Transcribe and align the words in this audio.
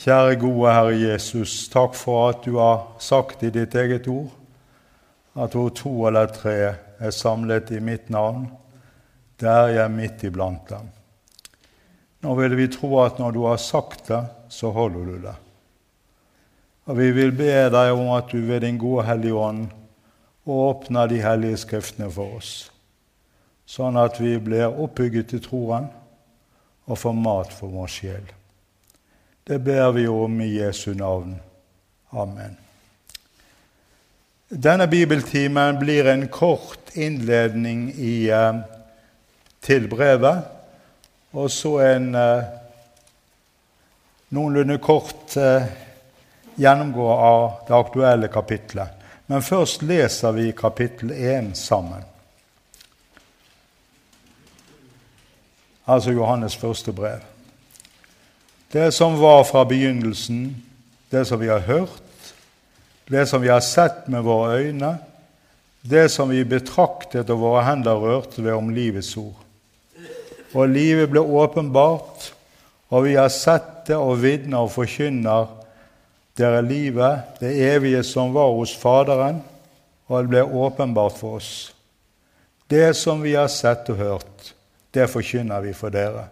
Kjære 0.00 0.38
gode 0.40 0.70
Herre 0.72 0.94
Jesus, 0.96 1.66
takk 1.68 1.92
for 1.92 2.30
at 2.30 2.46
du 2.46 2.54
har 2.56 2.86
sagt 3.04 3.42
i 3.44 3.50
ditt 3.52 3.74
eget 3.76 4.06
ord 4.08 4.30
at 5.36 5.52
hvor 5.52 5.68
to 5.76 5.92
eller 6.08 6.30
tre 6.32 6.54
er 6.96 7.12
samlet 7.12 7.68
i 7.76 7.82
mitt 7.84 8.08
navn, 8.08 8.46
der 9.40 9.66
er 9.66 9.74
jeg 9.74 9.92
midt 9.92 10.24
iblant 10.24 10.72
dem. 10.72 10.88
Nå 12.24 12.38
vil 12.40 12.56
vi 12.56 12.70
tro 12.72 12.94
at 13.04 13.20
når 13.20 13.36
du 13.36 13.42
har 13.44 13.60
sagt 13.60 14.08
det, 14.08 14.22
så 14.48 14.72
holder 14.72 15.04
du 15.04 15.20
det. 15.26 15.36
Og 16.88 16.96
vi 16.96 17.12
vil 17.20 17.36
be 17.36 17.52
deg 17.68 17.92
om 17.92 18.10
at 18.16 18.32
du 18.32 18.40
ved 18.40 18.64
din 18.64 18.80
gode 18.80 19.04
Hellige 19.04 19.36
Ånd 19.36 19.68
åpner 20.48 21.12
de 21.12 21.20
hellige 21.20 21.60
skriftene 21.66 22.08
for 22.08 22.40
oss, 22.40 22.70
sånn 23.68 24.00
at 24.00 24.16
vi 24.16 24.38
blir 24.40 24.72
oppbygget 24.72 25.36
i 25.36 25.44
troen 25.44 25.92
og 26.88 26.98
får 27.04 27.24
mat 27.28 27.52
for 27.52 27.68
vår 27.68 27.98
sjel. 28.00 28.39
Det 29.50 29.58
ber 29.58 29.92
vi 29.92 30.08
om 30.08 30.40
i 30.40 30.58
Jesu 30.58 30.94
navn. 30.94 31.40
Amen. 32.10 32.56
Denne 34.48 34.86
bibeltimen 34.86 35.78
blir 35.78 36.06
en 36.06 36.28
kort 36.28 36.94
innledning 36.94 37.92
i, 37.96 38.28
eh, 38.30 38.54
til 39.60 39.88
brevet, 39.88 40.44
og 41.32 41.50
så 41.50 41.72
en 41.78 42.14
eh, 42.14 42.44
noenlunde 44.28 44.78
kort 44.78 45.34
eh, 45.36 45.66
gjennomgå 46.54 47.08
av 47.10 47.50
det 47.66 47.74
aktuelle 47.74 48.28
kapitlet. 48.28 49.02
Men 49.26 49.42
først 49.42 49.82
leser 49.82 50.30
vi 50.38 50.52
kapittel 50.52 51.10
1 51.10 51.56
sammen. 51.58 52.06
Altså 55.86 56.14
Johannes 56.14 56.56
første 56.56 56.92
brev. 56.92 57.29
Det 58.72 58.92
som 58.92 59.18
var 59.18 59.44
fra 59.44 59.64
begynnelsen, 59.64 60.56
det 61.10 61.24
som 61.24 61.40
vi 61.40 61.48
har 61.48 61.58
hørt, 61.58 62.34
det 63.10 63.26
som 63.26 63.42
vi 63.42 63.48
har 63.48 63.60
sett 63.60 64.06
med 64.06 64.22
våre 64.22 64.60
øyne, 64.62 64.92
det 65.82 66.08
som 66.08 66.30
vi 66.30 66.44
betraktet 66.46 67.30
og 67.34 67.40
våre 67.42 67.64
hender 67.66 67.98
rørte 67.98 68.44
ved 68.44 68.54
om 68.54 68.70
livets 68.70 69.16
ord. 69.18 69.42
Og 70.54 70.70
livet 70.70 71.10
ble 71.10 71.18
åpenbart, 71.18 72.30
og 72.94 73.08
vi 73.08 73.18
har 73.18 73.30
sett 73.34 73.88
det 73.90 73.98
og 73.98 74.22
vitner 74.22 74.62
og 74.62 74.70
forkynner 74.78 75.50
dere 76.38 76.62
livet, 76.62 77.38
det 77.42 77.50
evige 77.74 78.04
som 78.06 78.30
var 78.34 78.54
hos 78.54 78.76
Faderen, 78.78 79.42
og 80.06 80.22
det 80.22 80.30
ble 80.30 80.46
åpenbart 80.46 81.18
for 81.18 81.42
oss. 81.42 81.72
Det 82.70 82.94
som 82.94 83.22
vi 83.22 83.34
har 83.34 83.50
sett 83.50 83.90
og 83.90 83.98
hørt, 83.98 84.52
det 84.94 85.10
forkynner 85.10 85.66
vi 85.66 85.74
for 85.74 85.90
dere 85.90 86.28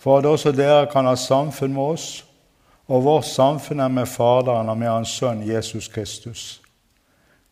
for 0.00 0.18
at 0.18 0.26
også 0.26 0.52
dere 0.56 0.86
kan 0.88 1.04
ha 1.04 1.14
samfunn 1.14 1.74
med 1.76 1.94
oss, 1.94 2.06
og 2.88 3.04
vårt 3.04 3.28
samfunn 3.28 3.82
er 3.84 3.92
med 3.92 4.08
Faderen 4.08 4.68
og 4.72 4.78
med 4.80 4.88
Hans 4.88 5.12
Sønn 5.14 5.44
Jesus 5.46 5.88
Kristus. 5.92 6.60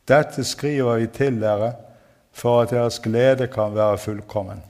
Dette 0.09 0.45
skriver 0.45 0.99
vi 0.99 1.07
til 1.13 1.41
dere 1.43 1.75
for 2.33 2.63
at 2.63 2.73
deres 2.73 2.99
glede 3.05 3.47
kan 3.53 3.75
være 3.75 3.99
fullkommen. 3.99 4.63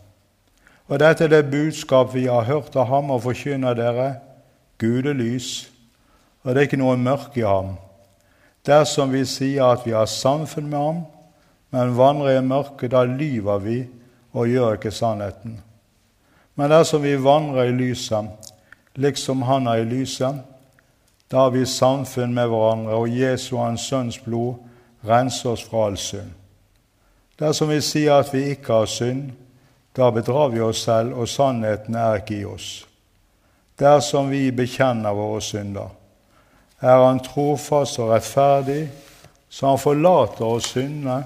Og 0.89 0.99
dette 1.01 1.25
er 1.25 1.29
det 1.29 1.51
budskap 1.51 2.15
vi 2.15 2.27
har 2.27 2.49
hørt 2.49 2.77
av 2.77 2.89
ham 2.89 3.13
og 3.15 3.23
forkynner 3.23 3.77
dere, 3.77 4.09
Gud 4.79 5.07
er 5.07 5.15
lys, 5.15 5.69
og 6.43 6.55
det 6.55 6.61
er 6.61 6.69
ikke 6.69 6.81
noe 6.81 6.97
mørke 6.97 7.43
i 7.43 7.47
ham. 7.47 7.77
Dersom 8.67 9.13
vi 9.13 9.25
sier 9.27 9.73
at 9.73 9.87
vi 9.87 9.95
har 9.95 10.07
samfunn 10.11 10.69
med 10.71 10.79
ham, 10.79 11.01
men 11.71 11.97
vandrer 11.99 12.39
i 12.39 12.45
mørket, 12.45 12.91
da 12.91 13.05
lyver 13.05 13.59
vi 13.63 13.79
og 14.33 14.49
gjør 14.49 14.79
ikke 14.79 14.95
sannheten. 14.95 15.59
Men 16.59 16.73
dersom 16.75 17.03
vi 17.03 17.15
vandrer 17.17 17.71
i 17.71 17.73
lyset, 17.73 18.53
liksom 18.99 19.43
Han 19.47 19.67
er 19.67 19.85
i 19.85 19.85
lyset, 19.85 20.41
da 21.31 21.45
har 21.45 21.51
vi 21.55 21.67
samfunn 21.67 22.35
med 22.35 22.49
hverandre, 22.51 22.97
og 22.99 23.13
Jesu 23.15 23.53
og 23.57 23.65
Hans 23.65 23.85
Sønns 23.87 24.19
blod 24.19 24.55
renser 25.07 25.53
oss 25.53 25.63
fra 25.63 25.85
all 25.87 25.99
synd. 26.01 26.33
Dersom 27.39 27.71
vi 27.71 27.79
sier 27.85 28.19
at 28.19 28.33
vi 28.35 28.49
ikke 28.57 28.81
har 28.81 28.91
synd, 28.91 29.29
da 29.95 30.11
bedrar 30.11 30.49
vi 30.51 30.61
oss 30.65 30.83
selv, 30.89 31.15
og 31.15 31.29
sannheten 31.29 31.95
er 31.95 32.19
ikke 32.19 32.41
i 32.41 32.49
oss. 32.49 32.71
Dersom 33.79 34.31
vi 34.31 34.49
bekjenner 34.51 35.15
våre 35.15 35.41
synder, 35.45 35.95
er 36.81 37.05
Han 37.05 37.23
trofast 37.23 37.99
og 37.99 38.11
rettferdig, 38.11 38.89
så 39.49 39.67
Han 39.67 39.79
forlater 39.79 40.45
oss 40.45 40.73
syndene 40.75 41.23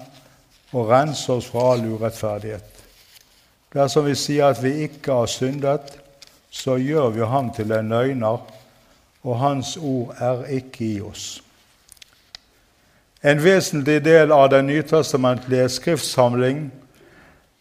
og 0.73 0.91
renser 0.91 1.39
oss 1.39 1.49
fra 1.49 1.73
all 1.73 1.87
urettferdighet. 1.87 2.72
Dersom 3.73 4.05
vi 4.07 4.15
sier 4.19 4.51
at 4.53 4.61
vi 4.63 4.75
ikke 4.85 5.13
har 5.13 5.31
syndet, 5.33 5.95
så 6.51 6.77
gjør 6.77 7.09
vi 7.15 7.25
ham 7.25 7.49
til 7.57 7.73
en 7.73 7.89
løgner, 7.89 8.43
og 9.23 9.39
hans 9.39 9.77
ord 9.77 10.15
er 10.21 10.45
ikke 10.59 10.85
i 10.85 11.01
oss. 11.01 11.43
En 13.25 13.39
vesentlig 13.45 14.03
del 14.05 14.33
av 14.35 14.51
den 14.51 14.67
nytestamentlige 14.67 15.69
skriftsamling, 15.69 16.67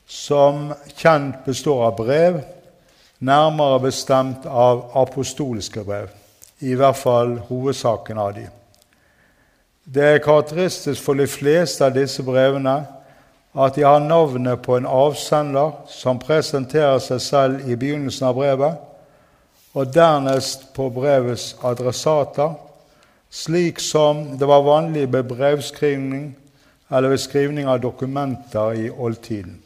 som 0.08 0.74
kjent 0.98 1.46
består 1.46 1.86
av 1.88 2.00
brev, 2.02 2.42
nærmere 3.20 3.80
bestemt 3.86 4.46
av 4.46 4.90
apostoliske 4.98 5.84
brev, 5.86 6.10
i 6.60 6.74
hvert 6.76 6.98
fall 6.98 7.38
hovedsaken 7.48 8.20
av 8.20 8.34
de. 8.36 8.48
Det 9.86 10.04
er 10.04 10.24
karakteristisk 10.26 11.04
for 11.04 11.16
de 11.16 11.28
fleste 11.30 11.86
av 11.86 11.96
disse 11.96 12.24
brevene 12.26 12.82
at 13.54 13.76
de 13.76 13.84
har 13.84 14.00
navnet 14.00 14.62
på 14.64 14.78
en 14.78 14.88
avsender 14.88 15.72
som 15.92 16.20
presenterer 16.20 17.00
seg 17.04 17.22
selv 17.22 17.70
i 17.70 17.76
begynnelsen 17.76 18.28
av 18.30 18.38
brevet, 18.38 18.78
og 19.72 19.92
dernest 19.96 20.70
på 20.76 20.90
brevets 20.92 21.56
adressater, 21.64 22.54
slik 23.32 23.80
som 23.80 24.38
det 24.40 24.48
var 24.48 24.64
vanlig 24.68 25.08
ved 25.12 25.28
brevskrivning 25.32 26.32
eller 26.92 27.10
ved 27.10 27.24
skrivning 27.24 27.68
av 27.72 27.80
dokumenter 27.80 28.74
i 28.76 28.90
oldtiden. 28.92 29.62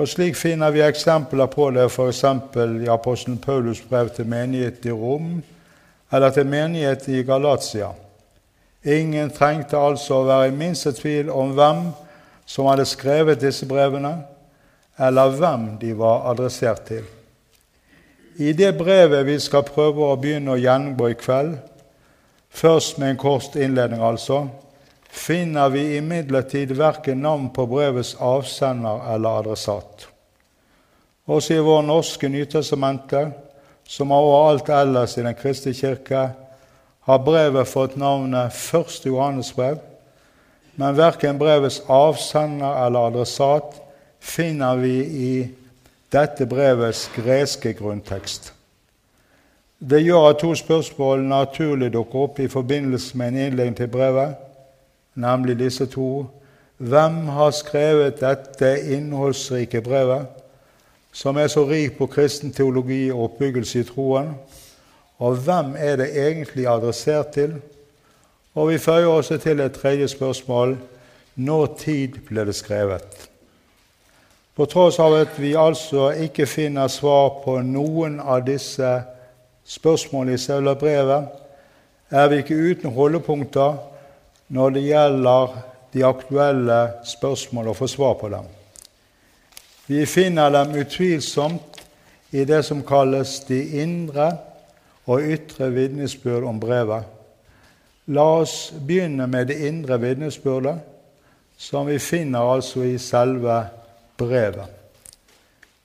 Og 0.00 0.08
Slik 0.08 0.36
finner 0.36 0.70
vi 0.72 0.80
eksempler 0.80 1.50
på 1.52 1.66
det 1.76 1.90
f.eks. 1.90 2.22
i 2.24 2.88
apostelen 2.88 3.40
Paulus' 3.46 3.82
brev 3.88 4.08
til 4.08 4.26
menighet 4.26 4.86
i 4.86 4.92
Rom 4.92 5.42
eller 6.12 6.30
til 6.30 6.46
menighet 6.46 7.08
i 7.08 7.22
Galatia. 7.22 7.90
Ingen 8.84 9.30
trengte 9.30 9.76
altså 9.76 10.22
å 10.22 10.24
være 10.24 10.48
i 10.48 10.56
minste 10.56 10.92
tvil 10.96 11.28
om 11.30 11.52
hvem 11.52 11.82
som 12.50 12.66
hadde 12.66 12.86
skrevet 12.88 13.38
disse 13.38 13.66
brevene, 13.68 14.16
eller 14.98 15.36
hvem 15.38 15.66
de 15.80 15.92
var 15.96 16.26
adressert 16.32 16.82
til. 16.88 17.04
I 18.40 18.52
det 18.56 18.72
brevet 18.78 19.26
vi 19.26 19.36
skal 19.42 19.66
prøve 19.68 20.08
å 20.08 20.16
begynne 20.18 20.56
å 20.56 20.58
gjennomgå 20.58 21.12
i 21.12 21.18
kveld, 21.20 21.58
først 22.50 22.98
med 22.98 23.12
en 23.12 23.20
kort 23.20 23.54
innledning 23.54 24.02
altså, 24.02 24.48
finner 25.10 25.70
vi 25.70 25.98
imidlertid 25.98 26.72
verken 26.78 27.22
navn 27.22 27.50
på 27.54 27.66
brevets 27.70 28.16
avsender 28.18 29.04
eller 29.14 29.42
adressat. 29.42 30.08
Også 31.30 31.54
i 31.54 31.62
vår 31.62 31.84
norske 31.86 32.28
Nytestamente, 32.28 33.28
som 33.86 34.14
overalt 34.14 34.70
ellers 34.74 35.16
i 35.18 35.22
Den 35.22 35.38
kristne 35.38 35.74
kirke, 35.74 36.30
har 37.06 37.22
brevet 37.26 37.68
fått 37.68 37.96
navnet 37.98 38.54
Første 38.54 39.08
Johannes 39.08 39.52
brev, 39.54 39.78
men 40.80 40.96
verken 40.96 41.38
brevets 41.38 41.82
avsender 41.92 42.86
eller 42.86 43.10
adressat 43.10 43.74
finner 44.20 44.78
vi 44.80 44.94
i 45.04 45.32
dette 46.12 46.46
brevets 46.48 47.04
greske 47.14 47.74
grunntekst. 47.76 48.52
Det 49.80 50.00
gjør 50.02 50.30
at 50.30 50.40
to 50.40 50.54
spørsmål 50.56 51.22
naturlig 51.28 51.90
dukker 51.92 52.24
opp 52.24 52.40
i 52.40 52.48
forbindelse 52.48 53.16
med 53.16 53.28
en 53.28 53.38
innledning 53.46 53.76
til 53.76 53.90
brevet, 53.92 54.34
nemlig 55.14 55.58
disse 55.60 55.86
to. 55.88 56.26
Hvem 56.76 57.26
har 57.36 57.52
skrevet 57.56 58.20
dette 58.20 58.70
innholdsrike 58.96 59.82
brevet, 59.84 60.28
som 61.12 61.36
er 61.36 61.48
så 61.52 61.66
rik 61.68 61.98
på 61.98 62.08
kristen 62.08 62.52
teologi 62.56 63.10
og 63.12 63.26
oppbyggelse 63.28 63.82
i 63.82 63.88
troen? 63.88 64.32
Og 65.20 65.36
hvem 65.44 65.74
er 65.76 66.00
det 66.00 66.08
egentlig 66.16 66.68
adressert 66.68 67.34
til? 67.36 67.58
Og 68.54 68.68
vi 68.68 68.78
føyer 68.78 69.06
også 69.06 69.38
til 69.38 69.60
et 69.60 69.72
tredje 69.72 70.08
spørsmål 70.08 70.76
når 71.34 71.66
tid 71.78 72.18
ble 72.26 72.44
det 72.48 72.54
skrevet? 72.58 73.28
På 74.56 74.66
tross 74.66 74.98
av 74.98 75.14
at 75.20 75.36
vi 75.38 75.54
altså 75.56 76.10
ikke 76.10 76.48
finner 76.50 76.90
svar 76.90 77.38
på 77.44 77.60
noen 77.62 78.18
av 78.20 78.42
disse 78.48 78.88
spørsmålene 79.70 80.34
i 80.34 80.42
selve 80.42 80.74
brevet, 80.76 81.28
er 82.10 82.26
vi 82.28 82.40
ikke 82.42 82.58
uten 82.58 82.92
holdepunkter 82.92 83.78
når 84.50 84.74
det 84.74 84.82
gjelder 84.88 85.54
de 85.94 86.02
aktuelle 86.06 86.80
spørsmål, 87.06 87.70
og 87.70 87.76
få 87.76 87.86
svar 87.86 88.18
på 88.18 88.28
dem. 88.30 88.50
Vi 89.86 90.04
finner 90.06 90.50
dem 90.50 90.74
utvilsomt 90.82 91.80
i 92.30 92.44
det 92.44 92.64
som 92.66 92.82
kalles 92.86 93.40
de 93.46 93.62
indre 93.82 94.32
og 95.06 95.22
ytre 95.22 95.70
vitnesbyrd 95.74 96.46
om 96.46 96.60
brevet. 96.62 97.06
La 98.10 98.24
oss 98.40 98.72
begynne 98.74 99.28
med 99.30 99.46
det 99.46 99.60
indre 99.68 100.00
vitnesbyrdet, 100.02 100.80
som 101.56 101.86
vi 101.86 101.98
finner 102.02 102.52
altså 102.54 102.82
i 102.82 102.98
selve 102.98 103.60
brevet. 104.18 104.66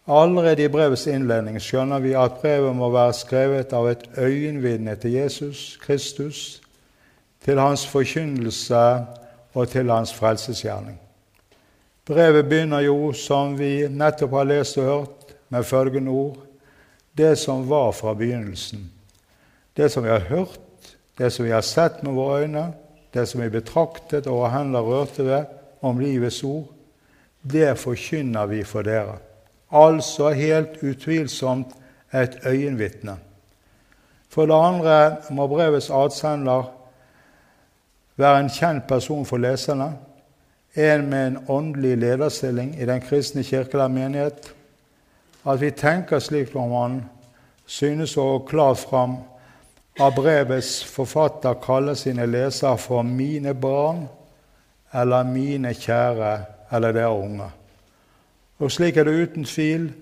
Allerede 0.08 0.66
i 0.66 0.70
brevets 0.70 1.08
innledning 1.10 1.60
skjønner 1.62 2.02
vi 2.02 2.14
at 2.18 2.40
brevet 2.42 2.76
må 2.78 2.90
være 2.94 3.14
skrevet 3.18 3.74
av 3.74 3.90
et 3.90 4.08
øyenvitne 4.18 4.96
til 5.02 5.18
Jesus 5.20 5.78
Kristus, 5.82 6.62
til 7.46 7.62
hans 7.62 7.86
forkynnelse 7.88 8.84
og 9.54 9.70
til 9.70 9.90
hans 9.90 10.14
frelsesgjerning. 10.14 10.98
Brevet 12.06 12.50
begynner 12.50 12.86
jo, 12.86 13.14
som 13.14 13.54
vi 13.58 13.88
nettopp 13.90 14.34
har 14.40 14.50
lest 14.50 14.78
og 14.82 14.90
hørt, 14.90 15.36
med 15.50 15.64
følgende 15.64 16.12
ord 16.12 16.38
det 17.18 17.38
som 17.38 17.70
var 17.70 17.92
fra 17.92 18.14
begynnelsen. 18.14 18.92
Det 19.78 19.92
som 19.92 20.04
vi 20.04 20.10
har 20.10 20.20
hørt, 20.20 20.60
det 21.18 21.32
som 21.32 21.46
vi 21.46 21.52
har 21.52 21.62
sett 21.62 22.04
med 22.04 22.14
våre 22.14 22.42
øyne, 22.44 22.74
det 23.14 23.26
som 23.28 23.42
vi 23.42 23.50
betraktet 23.50 24.28
og 24.28 24.42
våre 24.42 24.52
hender 24.52 24.82
rørte 24.82 25.26
ved, 25.26 25.46
om 25.82 26.00
livets 26.00 26.44
ord, 26.44 26.66
det 27.44 27.78
forkynner 27.78 28.46
vi 28.46 28.64
for 28.64 28.82
dere. 28.82 29.18
Altså 29.72 30.30
helt 30.30 30.82
utvilsomt 30.84 31.76
et 32.14 32.40
øyenvitne. 32.46 33.18
For 34.30 34.46
det 34.46 34.56
andre 34.56 35.16
må 35.32 35.48
brevets 35.48 35.90
avsender 35.90 36.72
være 38.16 38.40
en 38.40 38.50
kjent 38.50 38.88
person 38.88 39.26
for 39.26 39.38
leserne, 39.38 39.94
en 40.76 41.10
med 41.10 41.28
en 41.28 41.38
åndelig 41.48 41.98
lederstilling 41.98 42.76
i 42.82 42.86
den 42.86 43.02
kristne 43.02 43.44
kirkelige 43.44 43.90
menighet. 43.90 44.56
At 45.48 45.62
vi 45.62 45.72
tenker 45.72 46.20
slik 46.20 46.56
om 46.56 46.72
han 46.72 46.98
synes 47.66 48.18
å 48.18 48.40
klart 48.48 48.82
fram 48.82 49.18
av 50.00 50.16
brevets 50.16 50.84
forfatter 50.84 51.56
kaller 51.64 51.94
sine 51.94 52.26
lesere 52.26 52.78
for 52.78 53.04
'mine 53.04 53.54
barn' 53.54 54.08
eller 54.94 55.24
'mine 55.24 55.74
kjære' 55.74 56.46
eller 56.72 56.92
'dere 56.92 57.24
unge'. 57.24 57.52
Og 58.60 58.72
slik 58.72 58.98
er 58.98 59.04
det 59.04 59.22
uten 59.22 59.46
tvil 59.46 59.94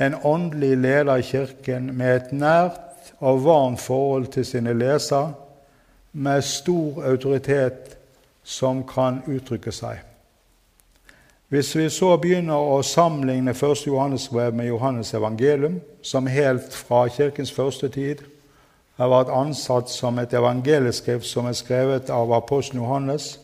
en 0.00 0.14
åndelig 0.24 0.76
leder 0.76 1.16
i 1.16 1.22
Kirken 1.22 1.96
med 1.96 2.16
et 2.16 2.32
nært 2.32 2.80
og 3.20 3.44
varmt 3.44 3.80
forhold 3.80 4.26
til 4.26 4.44
sine 4.44 4.72
lesere, 4.72 5.34
med 6.12 6.42
stor 6.42 7.04
autoritet 7.04 7.98
som 8.44 8.86
kan 8.86 9.22
uttrykke 9.26 9.72
seg. 9.72 9.98
Hvis 11.48 11.76
vi 11.76 11.88
så 11.88 12.16
begynner 12.16 12.54
å 12.54 12.82
sammenligne 12.82 13.50
1. 13.50 13.86
Johannesbrev 13.86 14.54
med 14.54 14.66
Johannes 14.66 15.14
evangelium, 15.14 15.80
som 16.02 16.26
helt 16.26 16.74
fra 16.74 17.08
kirkens 17.08 17.52
første 17.52 17.88
tid 17.88 18.16
har 18.98 19.10
vært 19.12 19.30
ansatt 19.34 19.90
som 19.90 20.18
et 20.18 20.32
evangelieskrift 20.34 21.26
som 21.26 21.46
er 21.46 21.56
skrevet 21.56 22.10
av 22.10 22.32
apostelen 22.34 22.82
Johannes, 22.82 23.36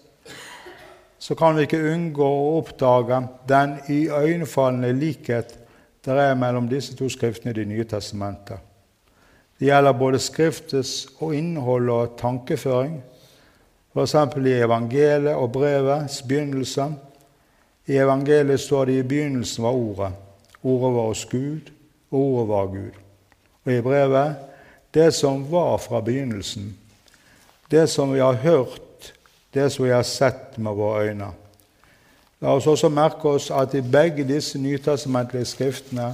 så 1.18 1.34
kan 1.38 1.56
vi 1.56 1.64
ikke 1.64 1.80
unngå 1.94 2.26
å 2.26 2.56
oppdage 2.58 3.22
den 3.48 3.78
iøynefallende 3.88 4.92
likhet 4.98 5.60
det 6.04 6.12
er 6.20 6.34
mellom 6.36 6.66
disse 6.68 6.92
to 6.96 7.08
skriftene 7.08 7.54
i 7.54 7.56
Det 7.56 7.64
nye 7.68 7.84
testamentet. 7.88 8.58
Det 9.58 9.70
gjelder 9.70 9.92
både 9.92 10.18
Skriftets 10.18 11.06
og 11.20 11.34
innhold 11.34 11.88
og 11.88 12.16
tankeføring, 12.18 12.98
f.eks. 13.94 14.14
i 14.36 14.52
evangeliet 14.60 15.36
og 15.36 15.52
brevets 15.52 16.22
begynnelse. 16.22 16.90
I 17.86 17.96
evangeliet 17.96 18.60
står 18.60 18.84
det 18.84 18.98
i 18.98 19.02
begynnelsen 19.02 19.64
var 19.64 19.72
Ordet. 19.72 20.12
Ordet 20.62 20.94
var 20.94 21.06
hos 21.06 21.24
Gud, 21.24 21.72
og 22.10 22.20
Ordet 22.20 22.48
var 22.48 22.66
Gud. 22.66 23.00
Og 23.64 23.72
i 23.72 23.80
brevet 23.80 24.36
det 24.94 25.12
som 25.14 25.50
var 25.50 25.78
fra 25.78 26.00
begynnelsen, 26.00 26.74
det 27.70 27.86
som 27.90 28.12
vi 28.12 28.20
har 28.20 28.34
hørt 28.34 28.80
det 29.54 29.70
som 29.70 29.84
vi 29.84 29.92
har 29.92 30.02
sett 30.02 30.56
med 30.58 30.74
våre 30.74 31.08
øyne. 31.08 31.30
La 32.42 32.56
oss 32.58 32.66
også 32.66 32.88
merke 32.90 33.36
oss 33.36 33.50
at 33.54 33.74
i 33.78 33.80
begge 33.80 34.26
disse 34.26 34.58
nytestamentlige 34.58 35.46
skriftene 35.46 36.08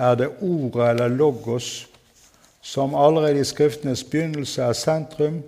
er 0.00 0.14
det 0.16 0.30
ordet 0.40 0.88
eller 0.94 1.12
logos 1.12 1.86
som 2.64 2.94
allerede 2.96 3.40
i 3.40 3.44
Skriftenes 3.44 4.04
begynnelse 4.08 4.62
er 4.62 4.72
sentrum, 4.72 5.42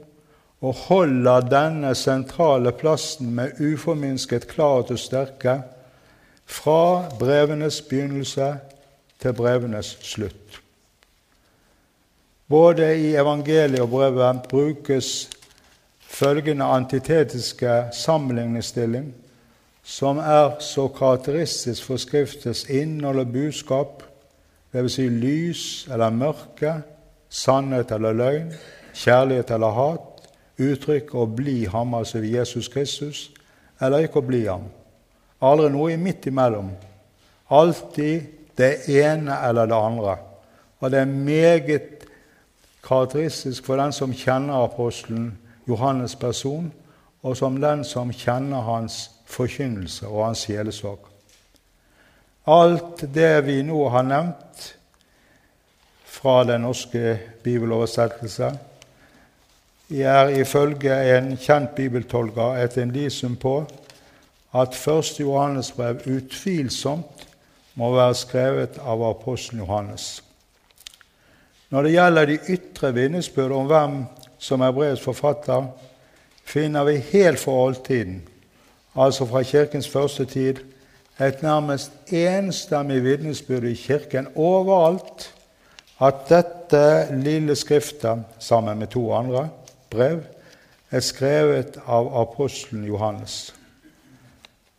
og 0.61 0.75
holder 0.75 1.49
denne 1.49 1.95
sentrale 1.95 2.73
plassen 2.73 3.31
med 3.35 3.57
uforminsket 3.61 4.47
klarhet 4.49 4.91
og 4.93 5.01
styrke 5.01 5.55
fra 6.47 7.09
brevenes 7.19 7.81
begynnelse 7.81 8.55
til 9.23 9.33
brevenes 9.33 9.97
slutt. 10.05 10.46
Både 12.49 12.93
i 12.99 13.15
evangeliet 13.19 13.83
og 13.83 13.91
brevet 13.91 14.45
brukes 14.49 15.31
følgende 16.01 16.65
antitetiske 16.65 17.89
sammenligningsstilling, 17.93 19.15
som 19.83 20.19
er 20.19 20.61
så 20.61 20.89
karakteristisk 20.89 21.85
for 21.85 21.97
Skriftets 21.97 22.69
innhold 22.71 23.19
og 23.19 23.33
budskap, 23.33 24.03
dvs. 24.75 24.93
Si 24.93 25.09
lys 25.09 25.89
eller 25.93 26.11
mørke, 26.11 26.73
sannhet 27.29 27.91
eller 27.91 28.13
løgn, 28.13 28.53
kjærlighet 28.95 29.51
eller 29.51 29.75
hat, 29.75 30.29
uttrykk 30.59 31.15
å 31.15 31.27
bli 31.27 31.65
ham, 31.71 31.95
altså 31.99 32.23
Jesus 32.23 32.69
Kristus, 32.69 33.31
eller 33.81 34.07
ikke 34.07 34.23
å 34.23 34.27
bli 34.27 34.45
ham. 34.47 34.71
Aldri 35.43 35.69
noe 35.75 35.99
midt 36.01 36.31
imellom. 36.31 36.71
Alltid 37.51 38.31
det 38.57 38.73
ene 38.89 39.43
eller 39.49 39.67
det 39.67 39.83
andre. 39.91 40.17
Og 40.81 40.91
det 40.93 41.03
er 41.03 41.11
meget 41.11 41.96
karakteristisk 42.87 43.67
for 43.67 43.77
den 43.77 43.93
som 43.93 44.15
kjenner 44.15 44.65
apostelen 44.65 45.39
Johannes' 45.69 46.19
person, 46.19 46.73
og 47.23 47.37
som 47.37 47.61
den 47.61 47.85
som 47.85 48.13
kjenner 48.13 48.63
hans 48.63 49.11
forkynnelse 49.27 50.07
og 50.07 50.27
hans 50.27 50.45
sjelesorg. 50.47 51.09
Alt 52.47 53.03
det 53.15 53.47
vi 53.47 53.63
nå 53.67 53.89
har 53.91 54.07
nevnt 54.07 54.77
fra 56.07 56.45
den 56.47 56.63
norske 56.63 57.19
bibeloversettelse, 57.43 58.53
er 59.91 60.29
ifølge 60.29 60.95
en 61.17 61.37
kjent 61.39 61.75
bibeltolker 61.75 62.63
et 62.63 62.77
indisium 62.77 63.37
på 63.37 63.59
at 64.55 64.79
1. 64.89 65.21
Johannes 65.21 65.73
brev 65.73 66.01
utvilsomt 66.07 67.27
må 67.75 67.91
være 67.95 68.15
skrevet 68.15 68.79
av 68.79 69.03
apostelen 69.11 69.63
Johannes. 69.63 70.23
Når 71.71 71.83
det 71.83 71.93
gjelder 71.93 72.25
de 72.27 72.39
ytre 72.55 72.93
vitnesbyrd 72.95 73.53
om 73.53 73.67
hvem 73.67 73.99
som 74.39 74.63
er 74.63 74.75
brevets 74.75 75.03
forfatter, 75.03 75.67
finner 76.47 76.85
vi 76.87 77.01
helt 77.11 77.43
for 77.43 77.67
oldtiden, 77.67 78.21
altså 78.95 79.27
fra 79.27 79.43
Kirkens 79.43 79.89
første 79.89 80.25
tid, 80.25 80.63
et 81.21 81.43
nærmest 81.43 81.93
enstemmig 82.13 83.03
vitnesbyrd 83.05 83.65
i 83.65 83.75
Kirken 83.75 84.29
overalt 84.35 85.33
at 86.01 86.29
dette 86.29 87.17
lille 87.17 87.57
skriftet, 87.57 88.25
sammen 88.39 88.79
med 88.79 88.87
to 88.87 89.13
andre 89.15 89.49
brev, 89.91 90.21
er 90.91 91.01
skrevet 91.01 91.79
av 91.87 92.13
apostelen 92.21 92.85
Johannes. 92.85 93.55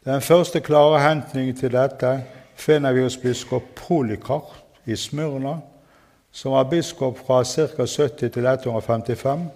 Den 0.05 0.21
første 0.21 0.59
klare 0.59 1.01
hentningen 1.03 1.57
til 1.57 1.73
dette 1.73 2.21
finner 2.55 2.93
vi 2.95 3.03
hos 3.03 3.17
biskop 3.17 3.73
Polikar 3.75 4.45
i 4.85 4.95
Smyrna 4.95 5.57
som 6.37 6.51
var 6.51 6.63
biskop 6.63 7.17
fra 7.25 7.43
ca. 7.43 7.85
70 7.85 8.29
til 8.29 8.45
155, 8.45 9.47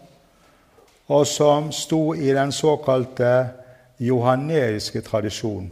og 1.07 1.27
som 1.27 1.71
sto 1.71 2.13
i 2.13 2.33
den 2.33 2.51
såkalte 2.51 3.49
johanneiske 3.99 5.01
tradisjonen. 5.01 5.69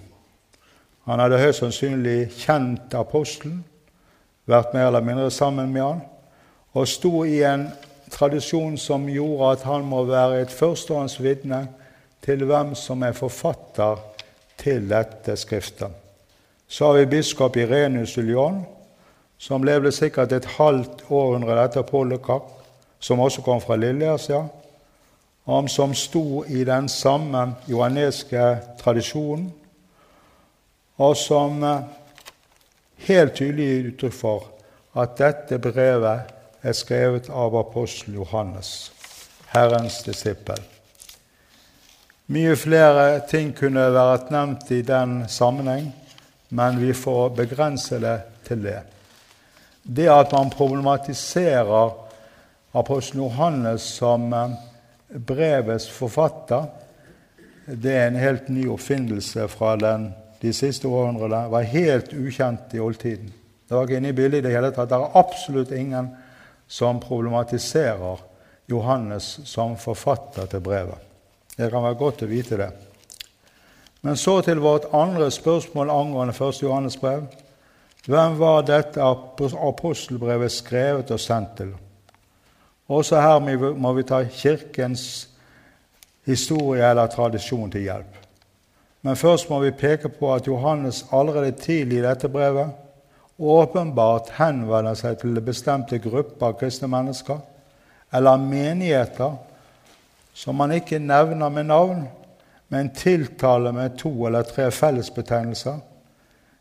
Han 1.10 1.20
hadde 1.20 1.40
høyst 1.42 1.64
sannsynlig 1.64 2.30
kjent 2.38 2.94
apostelen, 2.94 3.64
vært 4.46 4.76
mer 4.78 4.92
eller 4.92 5.02
mindre 5.02 5.32
sammen 5.34 5.74
med 5.74 5.82
han, 5.82 6.06
og 6.78 6.88
sto 6.88 7.24
i 7.26 7.42
en 7.42 7.72
tradisjon 8.14 8.78
som 8.78 9.10
gjorde 9.10 9.54
at 9.56 9.66
han 9.66 9.90
må 9.90 10.04
være 10.06 10.44
et 10.44 10.54
førstehåndsvitne 10.54 11.68
til 12.22 12.46
hvem 12.46 12.76
som 12.78 13.02
er 13.02 13.18
forfatter 13.18 13.98
til 14.62 14.86
dette 14.90 15.34
skriftet. 15.42 15.90
Så 16.68 16.86
har 16.86 17.00
vi 17.00 17.16
biskop 17.18 17.58
Irenius 17.58 18.18
Lyon, 18.18 18.62
som 19.40 19.64
levde 19.64 19.92
sikkert 19.96 20.34
et 20.36 20.48
halvt 20.58 21.06
århundre 21.08 21.56
etter 21.64 21.86
Pollekak, 21.88 22.44
som 23.00 23.22
også 23.24 23.42
kom 23.42 23.62
fra 23.64 23.78
Lilleasia, 23.80 24.44
han 25.48 25.70
som 25.72 25.96
sto 25.96 26.44
i 26.46 26.66
den 26.68 26.90
samme 26.92 27.46
johaneske 27.68 28.44
tradisjonen, 28.82 29.48
og 31.00 31.16
som 31.18 31.64
eh, 31.64 31.88
helt 33.08 33.38
tydelig 33.40 33.70
gir 33.70 33.88
uttrykk 33.94 34.18
for 34.18 34.50
at 35.00 35.16
dette 35.18 35.62
brevet 35.64 36.36
er 36.62 36.76
skrevet 36.76 37.32
av 37.32 37.56
apostel 37.56 38.20
Johannes, 38.20 38.92
Herrens 39.56 40.02
disippel. 40.04 40.60
Mye 42.30 42.60
flere 42.60 43.24
ting 43.32 43.56
kunne 43.58 43.88
vært 43.96 44.30
nevnt 44.36 44.70
i 44.76 44.84
den 44.86 45.24
sammenheng, 45.32 45.94
men 46.50 46.82
vi 46.84 46.92
får 46.94 47.32
begrense 47.40 48.04
det 48.04 48.18
til 48.46 48.68
det 48.68 48.99
det 49.90 50.08
at 50.14 50.32
man 50.32 50.52
problematiserer 50.54 51.92
apostelen 52.72 53.24
Johannes 53.24 53.82
som 53.82 54.34
eh, 54.34 54.52
brevets 55.08 55.90
forfatter, 55.90 56.68
det 57.66 57.96
er 57.96 58.08
en 58.08 58.20
helt 58.22 58.48
ny 58.54 58.68
oppfinnelse 58.70 59.48
fra 59.50 59.76
den, 59.82 60.12
de 60.42 60.54
siste 60.54 60.88
århundrene. 60.88 61.50
var 61.50 61.66
helt 61.74 62.14
ukjent 62.14 62.74
i 62.74 62.80
oldtiden. 62.80 63.34
Det 63.68 63.76
var 63.76 63.86
ikke 63.86 63.98
inne 63.98 64.14
i 64.14 64.18
bildet 64.18 64.40
i 64.40 64.46
det 64.48 64.54
hele 64.54 64.72
tatt. 64.74 64.90
Det 64.90 64.98
er 64.98 65.18
absolutt 65.18 65.74
ingen 65.74 66.14
som 66.68 67.02
problematiserer 67.02 68.22
Johannes 68.70 69.40
som 69.50 69.78
forfatter 69.78 70.46
til 70.50 70.62
brevet. 70.66 70.98
Det 71.58 71.70
kan 71.72 71.84
være 71.84 71.98
godt 71.98 72.24
å 72.26 72.30
vite 72.30 72.58
det. 72.62 72.70
Men 74.02 74.18
så 74.18 74.40
til 74.46 74.62
vårt 74.62 74.90
andre 74.94 75.32
spørsmål 75.34 75.90
angående 75.90 76.34
1. 76.34 76.62
Johannes 76.64 76.98
brev. 76.98 77.26
Hvem 78.08 78.40
var 78.40 78.62
dette 78.68 79.04
apostelbrevet 79.04 80.52
skrevet 80.52 81.12
og 81.12 81.20
sendt 81.20 81.58
til? 81.58 81.74
Også 82.90 83.20
her 83.22 83.74
må 83.78 83.94
vi 83.94 84.04
ta 84.04 84.24
Kirkens 84.24 85.30
historie 86.26 86.90
eller 86.90 87.08
tradisjon 87.08 87.72
til 87.72 87.82
hjelp. 87.82 88.16
Men 89.02 89.16
først 89.16 89.50
må 89.50 89.60
vi 89.60 89.72
peke 89.72 90.10
på 90.10 90.34
at 90.34 90.48
Johannes 90.48 91.06
allerede 91.12 91.52
tidlig 91.52 92.00
i 92.00 92.08
dette 92.08 92.30
brevet 92.30 92.72
åpenbart 93.40 94.34
henvender 94.36 94.98
seg 95.00 95.22
til 95.22 95.40
bestemte 95.42 96.00
grupper 96.04 96.50
av 96.50 96.58
kristne 96.60 96.90
mennesker 96.92 97.40
eller 98.12 98.42
menigheter 98.42 99.38
som 100.34 100.56
man 100.56 100.72
ikke 100.72 101.00
nevner 101.00 101.50
med 101.50 101.64
navn, 101.68 102.04
men 102.70 102.92
tiltaler 102.96 103.72
med 103.76 103.98
to 103.98 104.12
eller 104.28 104.46
tre 104.48 104.70
fellesbetegnelser, 104.72 105.80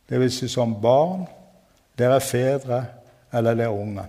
dvs. 0.09 0.39
Si 0.41 0.49
som 0.49 0.75
barn, 0.81 1.27
dere 1.99 2.21
fedre 2.21 2.85
eller 3.33 3.59
dere 3.59 3.75
unge. 3.75 4.05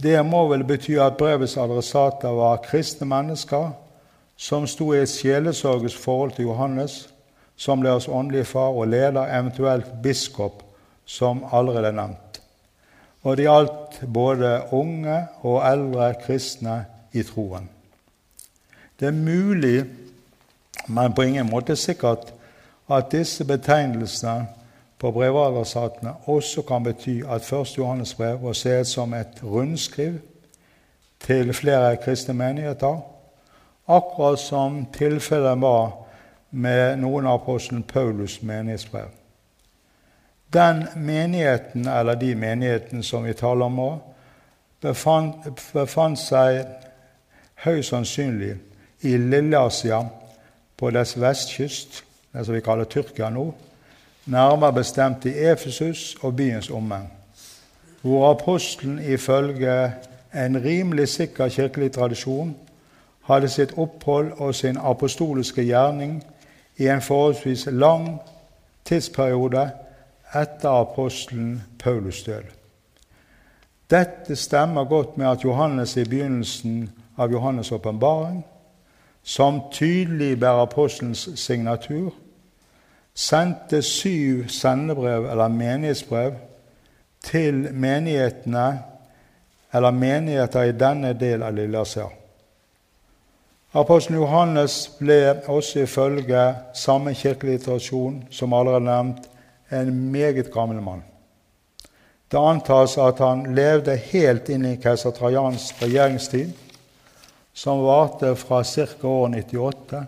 Det 0.00 0.16
må 0.24 0.46
vel 0.48 0.64
bety 0.64 0.96
at 1.02 1.18
brevets 1.20 1.58
adressater 1.60 2.32
var 2.32 2.62
kristne 2.64 3.08
mennesker 3.08 3.70
som 4.40 4.64
sto 4.68 4.94
i 4.94 5.02
et 5.02 5.12
sjelesorgens 5.12 5.96
forhold 6.00 6.32
til 6.32 6.48
Johannes, 6.48 7.10
som 7.60 7.82
deres 7.84 8.08
åndelige 8.08 8.48
far 8.48 8.72
og 8.72 8.88
leder, 8.88 9.28
eventuelt 9.28 9.90
biskop, 10.02 10.62
som 11.04 11.44
allerede 11.52 11.92
nevnt. 11.92 12.40
Og 13.22 13.36
det 13.36 13.44
gjaldt 13.44 13.98
både 14.08 14.54
unge 14.72 15.18
og 15.42 15.60
eldre 15.68 16.14
kristne 16.22 16.78
i 17.12 17.22
troen. 17.26 17.68
Det 19.00 19.10
er 19.10 19.16
mulig, 19.16 19.84
men 20.88 21.12
på 21.12 21.22
ingen 21.28 21.50
måte 21.50 21.76
sikkert, 21.76 22.32
at 22.88 23.12
disse 23.12 23.44
betegnelsene 23.44 24.48
på 25.00 25.10
brevadressatene 25.10 26.12
også 26.28 26.62
kan 26.68 26.84
bety 26.84 27.22
at 27.24 27.52
1. 27.52 27.78
Johannes 27.78 28.14
brev 28.14 28.42
var 28.42 28.52
sett 28.52 28.88
som 28.88 29.14
et 29.16 29.40
rundskriv 29.42 30.18
til 31.20 31.52
flere 31.56 31.96
kristne 31.96 32.34
menigheter, 32.34 33.00
akkurat 33.88 34.38
som 34.38 34.84
tilfellet 34.92 35.60
var 35.60 35.92
med 36.50 36.98
noen 37.00 37.26
av 37.26 37.40
apostelen 37.40 37.84
Paulus' 37.84 38.40
menighetsbrev. 38.44 39.08
Den 40.52 40.86
menigheten, 40.96 41.88
eller 41.88 42.14
de 42.14 42.34
menighetene 42.34 43.02
som 43.02 43.24
vi 43.24 43.32
taler 43.32 43.64
om 43.70 43.76
nå, 43.76 43.90
befant, 44.82 45.46
befant 45.72 46.18
seg 46.18 46.64
høyst 47.64 47.92
sannsynlig 47.94 48.56
i 49.06 49.16
Lilleasia 49.16 50.02
på 50.76 50.90
dets 50.90 51.16
vestkyst, 51.20 52.02
det 52.32 52.44
som 52.44 52.54
vi 52.54 52.64
kaller 52.64 52.88
Tyrkia 52.90 53.30
nå, 53.30 53.50
nærmere 54.26 54.72
bestemt 54.72 55.24
i 55.24 55.28
Efesus 55.28 56.16
og 56.22 56.36
byens 56.36 56.70
omegn, 56.70 57.10
hvor 58.02 58.30
apostelen 58.30 58.98
ifølge 58.98 59.92
en 60.34 60.64
rimelig 60.64 61.08
sikker 61.08 61.48
kirkelig 61.48 61.92
tradisjon 61.92 62.56
hadde 63.22 63.48
sitt 63.48 63.72
opphold 63.78 64.32
og 64.38 64.54
sin 64.54 64.76
apostoliske 64.76 65.64
gjerning 65.64 66.22
i 66.76 66.88
en 66.88 67.02
forholdsvis 67.02 67.66
lang 67.70 68.20
tidsperiode 68.84 69.70
etter 70.34 70.70
apostelen 70.70 71.62
Paulus 71.78 72.22
død. 72.22 72.48
Dette 73.90 74.36
stemmer 74.36 74.84
godt 74.84 75.18
med 75.18 75.26
at 75.26 75.44
Johannes 75.44 75.96
i 75.96 76.04
begynnelsen 76.04 76.90
av 77.18 77.30
Johannes' 77.30 77.74
åpenbaring, 77.74 78.44
som 79.22 79.60
tydelig 79.72 80.40
bærer 80.40 80.62
apostelens 80.62 81.28
signatur, 81.34 82.12
sendte 83.14 83.82
syv 83.82 84.48
sendebrev 84.48 85.26
eller 85.30 85.48
menighetsbrev 85.48 86.32
til 87.24 87.68
menighetene 87.72 88.82
eller 89.72 89.90
menigheter 89.90 90.62
i 90.62 90.72
denne 90.72 91.12
del 91.18 91.42
av 91.42 91.54
Lilleasia. 91.54 92.08
Apostelen 93.74 94.18
Johannes 94.18 94.88
ble 94.98 95.20
også 95.46 95.84
ifølge 95.84 96.54
samme 96.74 97.14
kirkelige 97.14 97.58
tradisjon 97.68 98.24
som 98.30 98.54
allerede 98.54 98.84
nevnt, 98.84 99.28
en 99.70 100.10
meget 100.10 100.50
gammel 100.52 100.82
mann. 100.82 101.04
Det 102.30 102.38
antas 102.38 102.96
at 102.98 103.18
han 103.18 103.44
levde 103.54 103.94
helt 104.10 104.48
inn 104.50 104.64
i 104.66 104.76
keiser 104.82 105.14
Trajans 105.14 105.68
regjeringstid, 105.82 106.50
som 107.54 107.82
varte 107.84 108.34
fra 108.38 108.64
ca. 108.64 109.06
år 109.06 109.28
98 109.28 110.02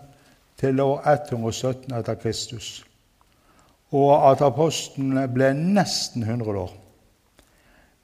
til 0.59 0.79
år 0.79 1.01
117 1.07 1.95
etter 1.95 2.19
Kristus, 2.19 2.83
og 3.93 4.13
at 4.31 4.41
apostlene 4.41 5.27
ble 5.29 5.51
nesten 5.53 6.25
100 6.25 6.59
år. 6.59 6.71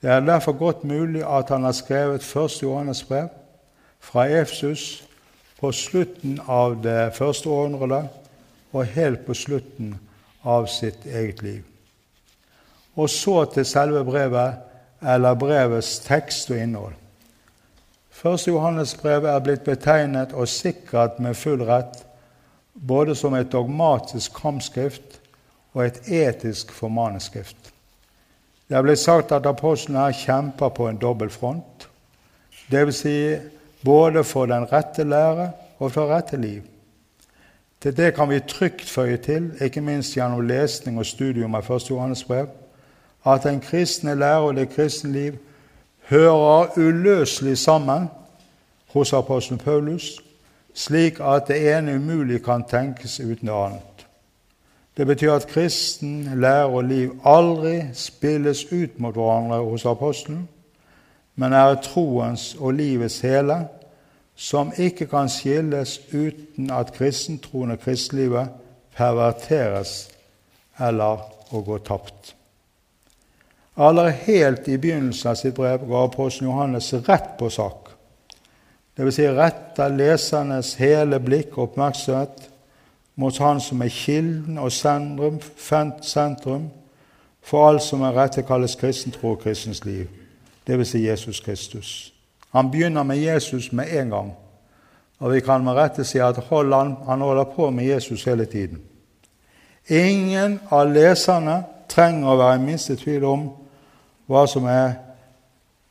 Det 0.01 0.09
er 0.09 0.19
derfor 0.23 0.51
godt 0.51 0.83
mulig 0.83 1.25
at 1.25 1.49
han 1.49 1.63
har 1.63 1.75
skrevet 1.75 2.23
første 2.23 2.65
Johannes 2.65 3.03
brev 3.03 3.27
fra 3.99 4.27
Efsus 4.29 5.03
på 5.59 5.71
slutten 5.71 6.39
av 6.47 6.77
det 6.83 7.13
første 7.17 7.49
århundret 7.49 8.07
og 8.71 8.85
helt 8.85 9.25
på 9.25 9.33
slutten 9.33 9.97
av 10.45 10.69
sitt 10.71 11.05
eget 11.05 11.41
liv. 11.43 11.63
Og 12.95 13.09
så 13.09 13.43
til 13.53 13.65
selve 13.65 14.03
brevet, 14.05 14.53
eller 15.01 15.33
brevets 15.33 15.99
tekst 16.03 16.51
og 16.51 16.57
innhold. 16.57 16.93
Første 18.09 18.51
Johannes 18.51 18.95
brev 18.99 19.25
er 19.25 19.39
blitt 19.39 19.63
betegnet 19.63 20.33
og 20.33 20.47
sikret 20.47 21.19
med 21.23 21.37
full 21.39 21.63
rett 21.63 22.03
både 22.73 23.15
som 23.15 23.33
et 23.35 23.51
dogmatisk 23.51 24.35
kampskrift 24.41 25.19
og 25.73 25.85
et 25.85 26.01
etisk 26.07 26.71
formaneskrift. 26.71 27.73
Det 28.69 28.83
blitt 28.85 28.99
sagt 29.01 29.31
at 29.31 29.47
apostlene 29.49 29.99
her 29.99 30.17
kjemper 30.17 30.69
på 30.69 30.87
en 30.89 30.97
dobbel 31.01 31.29
front, 31.29 31.89
dvs. 32.71 32.95
Si 32.95 33.35
både 33.85 34.23
for 34.23 34.45
den 34.45 34.67
rette 34.71 35.03
lære 35.03 35.51
og 35.79 35.91
for 35.91 36.11
rette 36.11 36.37
liv. 36.37 36.61
Til 37.81 37.97
det 37.97 38.13
kan 38.15 38.29
vi 38.29 38.39
trygt 38.39 38.89
føye 38.89 39.17
til, 39.17 39.51
ikke 39.61 39.81
minst 39.81 40.13
gjennom 40.13 40.41
lesning 40.47 40.99
og 40.99 41.05
studium 41.05 41.55
av 41.55 41.71
1. 41.71 41.89
Johannes 41.89 42.23
brev, 42.23 42.47
at 43.25 43.43
den 43.43 43.61
kristne 43.61 44.15
lære 44.15 44.51
og 44.51 44.55
det 44.55 44.69
kristne 44.69 45.11
liv 45.11 45.37
hører 46.09 46.77
uløselig 46.77 47.57
sammen 47.57 48.09
hos 48.93 49.13
apostelen 49.13 49.59
Paulus, 49.59 50.21
slik 50.73 51.19
at 51.19 51.47
det 51.47 51.61
ene 51.77 51.95
umulig 51.95 52.43
kan 52.43 52.63
tenkes 52.63 53.19
uten 53.19 53.47
det 53.47 53.55
annet. 53.55 53.88
Det 54.99 55.07
betyr 55.07 55.31
at 55.31 55.47
kristen 55.47 56.27
lære 56.35 56.65
og 56.65 56.83
liv 56.83 57.13
aldri 57.23 57.85
spilles 57.95 58.65
ut 58.67 58.97
mot 58.99 59.15
hverandre 59.15 59.61
hos 59.63 59.85
apostelen, 59.87 60.41
men 61.35 61.53
er 61.55 61.77
troens 61.79 62.57
og 62.59 62.73
livets 62.75 63.21
hele, 63.23 63.61
som 64.35 64.73
ikke 64.77 65.07
kan 65.07 65.31
skilles 65.31 66.01
uten 66.11 66.67
at 66.71 66.91
kristentroen 66.97 67.71
og 67.71 67.79
kristelivet 67.79 68.51
perverteres 68.97 70.09
eller 70.79 71.23
å 71.55 71.63
gå 71.63 71.79
tapt. 71.87 72.35
Allerede 73.77 74.19
helt 74.27 74.67
i 74.67 74.77
begynnelsen 74.77 75.31
av 75.31 75.39
sitt 75.39 75.55
brev 75.55 75.87
ga 75.87 76.03
apostelen 76.09 76.51
Johannes 76.51 76.91
rett 77.07 77.37
på 77.39 77.47
sak. 77.47 77.87
Dvs. 78.99 79.15
Si 79.15 79.31
retta 79.31 79.87
lesernes 79.87 80.75
hele 80.83 81.23
blikk 81.23 81.55
og 81.55 81.69
oppmerksomhet 81.69 82.48
mot 83.19 83.37
Han 83.37 83.59
som 83.61 83.81
er 83.81 83.89
kilden 83.91 84.57
og 84.57 84.71
sentrum, 84.71 85.41
sentrum 86.01 86.69
for 87.41 87.67
alt 87.67 87.83
som 87.83 88.01
er 88.01 88.13
rett 88.13 88.37
rette 88.37 88.47
kalles 88.47 88.75
kristen 88.79 89.11
tro 89.11 89.33
og 89.33 89.41
kristens 89.43 89.83
liv, 89.85 90.05
dvs. 90.67 90.87
Si 90.87 91.07
Jesus 91.07 91.39
Kristus. 91.39 92.13
Han 92.51 92.71
begynner 92.71 93.03
med 93.03 93.17
Jesus 93.17 93.71
med 93.71 93.91
en 94.01 94.09
gang, 94.09 94.33
og 95.19 95.33
vi 95.33 95.39
kan 95.39 95.63
med 95.63 95.73
rette 95.73 96.03
si 96.03 96.17
at 96.17 96.37
han, 96.49 96.95
han 97.07 97.21
holder 97.21 97.43
på 97.43 97.69
med 97.69 97.85
Jesus 97.85 98.23
hele 98.23 98.45
tiden. 98.45 98.81
Ingen 99.89 100.59
av 100.71 100.93
leserne 100.93 101.63
trenger 101.89 102.29
å 102.29 102.37
være 102.37 102.55
i 102.55 102.63
minste 102.63 102.95
tvil 102.95 103.25
om 103.25 103.49
hva 104.29 104.45
som 104.47 104.65
er 104.69 104.93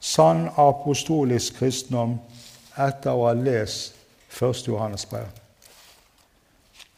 sann 0.01 0.47
apostolisk 0.57 1.59
kristendom 1.59 2.19
etter 2.79 3.11
å 3.11 3.27
ha 3.27 3.35
lest 3.35 3.95
1. 4.41 4.69
Johannes 4.69 5.07
brev. 5.07 5.48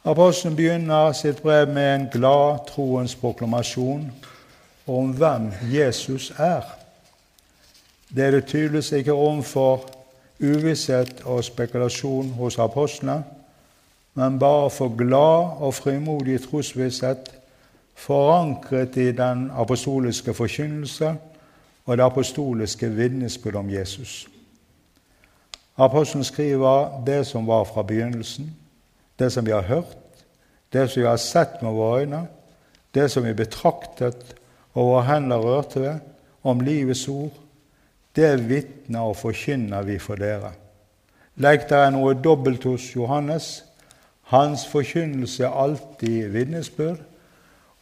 Apostelen 0.03 0.55
begynner 0.57 1.11
sitt 1.13 1.43
brev 1.43 1.67
med 1.69 1.95
en 1.95 2.07
glad 2.09 2.63
troens 2.67 3.13
proklamasjon 3.15 4.07
om 4.89 5.11
hvem 5.13 5.51
Jesus 5.69 6.31
er. 6.37 6.63
Det 8.09 8.23
er 8.25 8.31
det 8.31 8.47
tydeligvis 8.49 8.91
ikke 8.91 9.13
rom 9.13 9.43
for 9.43 9.85
uvisshet 10.41 11.21
og 11.21 11.43
spekulasjon 11.43 12.31
hos 12.33 12.57
apostlene, 12.57 13.23
men 14.13 14.39
bare 14.39 14.69
for 14.69 14.89
glad 14.97 15.61
og 15.61 15.73
frimodig 15.73 16.39
trosvisshet 16.49 17.29
forankret 17.95 18.97
i 18.97 19.11
den 19.11 19.51
apostoliske 19.53 20.33
forkynnelse 20.33 21.13
og 21.85 21.97
det 21.97 22.03
apostoliske 22.03 22.89
vitnesbyrd 22.89 23.55
om 23.55 23.69
Jesus. 23.69 24.27
Apostelen 25.77 26.23
skriver 26.23 27.03
det 27.05 27.27
som 27.27 27.47
var 27.47 27.63
fra 27.63 27.83
begynnelsen, 27.83 28.55
det 29.21 29.29
som 29.31 29.45
vi 29.45 29.53
har 29.53 29.67
hørt, 29.69 29.97
det 30.73 30.87
som 30.89 31.03
vi 31.03 31.07
har 31.07 31.17
sett 31.21 31.61
med 31.61 31.75
våre 31.77 32.01
øyne, 32.01 32.21
det 32.93 33.11
som 33.11 33.25
vi 33.25 33.33
betraktet 33.37 34.35
og 34.73 34.87
våre 34.87 35.03
hender 35.05 35.37
rørte 35.37 35.81
ved, 35.81 35.99
om 36.43 36.61
livets 36.65 37.07
ord, 37.07 37.35
det 38.15 38.49
vitner 38.49 39.11
og 39.11 39.19
forkynner 39.19 39.85
vi 39.85 39.99
for 40.01 40.19
dere. 40.19 40.55
Legg 41.39 41.67
dere 41.69 41.91
noe 41.93 42.15
dobbelt 42.17 42.65
hos 42.67 42.89
Johannes. 42.95 43.61
Hans 44.33 44.65
forkynnelse 44.67 45.45
er 45.45 45.55
alltid 45.63 46.31
vitnesbyrd, 46.33 46.99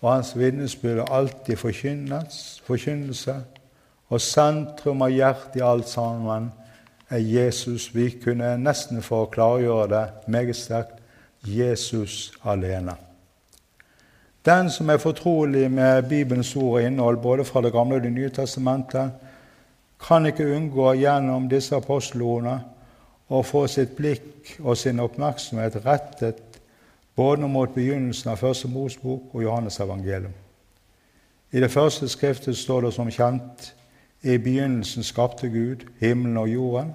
og 0.02 0.12
hans 0.12 0.36
vitnesbyrd 0.38 1.06
er 1.06 1.14
alltid 1.14 1.58
forkynnelse. 2.68 3.36
Og 4.10 4.22
sentrum 4.22 5.02
av 5.06 5.14
hjertet 5.14 5.60
i 5.62 5.66
alt 5.66 5.90
sammen 5.90 6.52
er 7.10 7.24
Jesus. 7.24 7.90
Vi 7.96 8.10
kunne 8.22 8.58
nesten 8.58 9.02
få 9.06 9.26
klargjøre 9.32 9.90
det 9.94 10.06
meget 10.28 10.58
sterkt 10.58 10.99
Jesus 11.44 12.34
alene. 12.44 12.96
Den 14.46 14.70
som 14.72 14.90
er 14.90 14.98
fortrolig 14.98 15.72
med 15.72 16.04
Bibelens 16.10 16.56
ord 16.56 16.80
og 16.80 16.84
innhold, 16.84 17.18
både 17.18 17.46
fra 17.46 17.62
Det 17.62 17.72
gamle 17.72 17.96
og 17.96 18.02
Det 18.02 18.12
nye 18.12 18.30
testamentet, 18.30 19.12
kan 20.08 20.26
ikke 20.26 20.56
unngå 20.56 20.94
gjennom 20.94 21.50
disse 21.50 21.76
apostelordene 21.76 22.60
å 23.30 23.42
få 23.44 23.68
sitt 23.68 23.98
blikk 23.98 24.56
og 24.60 24.78
sin 24.78 25.00
oppmerksomhet 25.00 25.76
rettet 25.86 26.62
både 27.16 27.48
mot 27.48 27.74
begynnelsen 27.76 28.32
av 28.32 28.40
Første 28.40 28.68
Mosbok 28.68 29.34
og 29.34 29.44
Johannes 29.44 29.80
evangelium. 29.80 30.34
I 31.52 31.60
det 31.60 31.72
første 31.72 32.08
skriftet 32.08 32.58
står 32.58 32.82
det 32.82 32.94
som 32.94 33.12
kjent 33.12 33.74
i 34.22 34.38
begynnelsen 34.38 35.04
skapte 35.04 35.50
Gud 35.50 35.84
himmelen 36.00 36.38
og 36.38 36.50
jorden, 36.50 36.94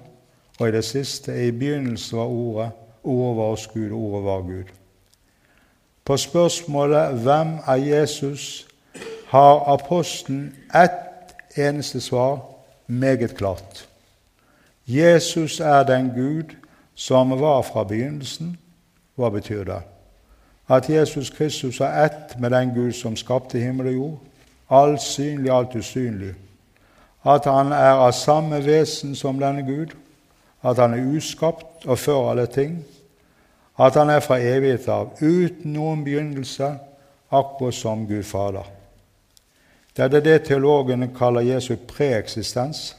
og 0.59 0.67
i 0.67 0.71
det 0.71 0.85
siste 0.85 1.35
i 1.47 1.51
begynnelsen 1.51 2.17
var 2.17 2.25
Ordet, 2.25 2.71
Ordet 3.05 3.37
var 3.37 3.73
Gud 3.73 3.91
og 3.91 3.97
Ordet 3.97 4.25
var 4.25 4.41
Gud. 4.41 4.63
På 6.05 6.17
spørsmålet 6.17 7.13
'Hvem 7.13 7.47
er 7.67 7.75
Jesus?' 7.75 8.67
har 9.25 9.73
apostelen 9.73 10.55
ett 10.75 11.57
eneste 11.57 12.01
svar, 12.01 12.39
meget 12.87 13.35
klart. 13.37 13.87
Jesus 14.87 15.59
er 15.59 15.83
den 15.83 16.11
Gud 16.15 16.55
som 16.95 17.39
var 17.39 17.61
fra 17.61 17.83
begynnelsen. 17.83 18.57
Hva 19.15 19.29
betyr 19.29 19.63
det? 19.63 19.81
At 20.69 20.89
Jesus 20.89 21.29
Kristus 21.29 21.79
er 21.79 22.05
ett 22.05 22.39
med 22.39 22.49
den 22.49 22.73
Gud 22.73 22.91
som 22.91 23.15
skapte 23.15 23.59
himmel 23.59 23.87
og 23.87 23.93
jord, 23.93 24.19
alt 24.69 25.01
synlig, 25.01 25.51
alt 25.51 25.75
usynlig. 25.75 26.33
At 27.25 27.45
han 27.45 27.71
er 27.71 28.01
av 28.05 28.11
samme 28.11 28.65
vesen 28.65 29.15
som 29.15 29.39
denne 29.39 29.63
Gud, 29.65 29.87
at 30.63 30.77
han 30.77 30.93
er 30.93 31.17
uskapt 31.17 31.85
og 31.85 31.99
før 31.99 32.31
alle 32.31 32.45
ting, 32.45 32.85
at 33.77 33.95
han 33.95 34.09
er 34.09 34.19
fra 34.23 34.39
evighet 34.39 34.87
av, 34.87 35.11
uten 35.21 35.73
noen 35.75 36.03
begynnelse, 36.05 36.69
akkurat 37.31 37.75
som 37.75 38.05
Gud 38.07 38.23
Fader. 38.23 38.63
Det 39.95 40.03
er 40.03 40.23
det 40.23 40.39
teologene 40.47 41.09
kaller 41.15 41.41
Jesu 41.41 41.75
preeksistens. 41.87 42.95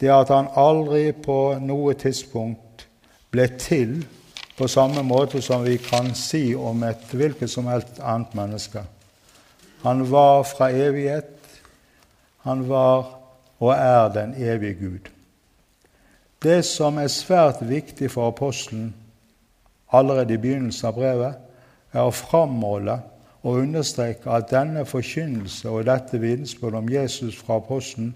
Det 0.00 0.08
er 0.08 0.20
at 0.20 0.32
han 0.32 0.50
aldri 0.56 1.12
på 1.12 1.54
noe 1.60 1.94
tidspunkt 1.94 2.86
ble 3.32 3.46
til 3.60 4.02
på 4.58 4.68
samme 4.68 5.02
måte 5.02 5.40
som 5.42 5.64
vi 5.64 5.78
kan 5.80 6.12
si 6.14 6.52
om 6.54 6.82
et 6.84 7.12
hvilket 7.12 7.50
som 7.50 7.70
helst 7.72 8.00
annet 8.00 8.34
menneske. 8.36 8.82
Han 9.82 10.04
var 10.10 10.42
fra 10.44 10.68
evighet. 10.70 11.38
Han 12.44 12.68
var 12.68 13.18
og 13.62 13.72
er 13.72 14.12
den 14.12 14.34
evige 14.36 14.74
Gud. 14.74 15.08
Det 16.42 16.64
som 16.64 16.98
er 16.98 17.06
svært 17.06 17.62
viktig 17.68 18.10
for 18.10 18.28
apostelen 18.28 18.94
allerede 19.92 20.34
i 20.34 20.40
begynnelsen 20.40 20.88
av 20.88 20.94
brevet, 20.96 21.38
er 21.92 22.06
å 22.06 22.14
framholde 22.14 22.98
og 23.42 23.58
understreke 23.60 24.30
at 24.30 24.50
denne 24.50 24.84
forkynnelse 24.88 25.70
og 25.70 25.86
dette 25.86 26.20
vitnesbyrdet 26.22 26.78
om 26.78 26.90
Jesus 26.92 27.36
fra 27.36 27.58
apostelen 27.60 28.14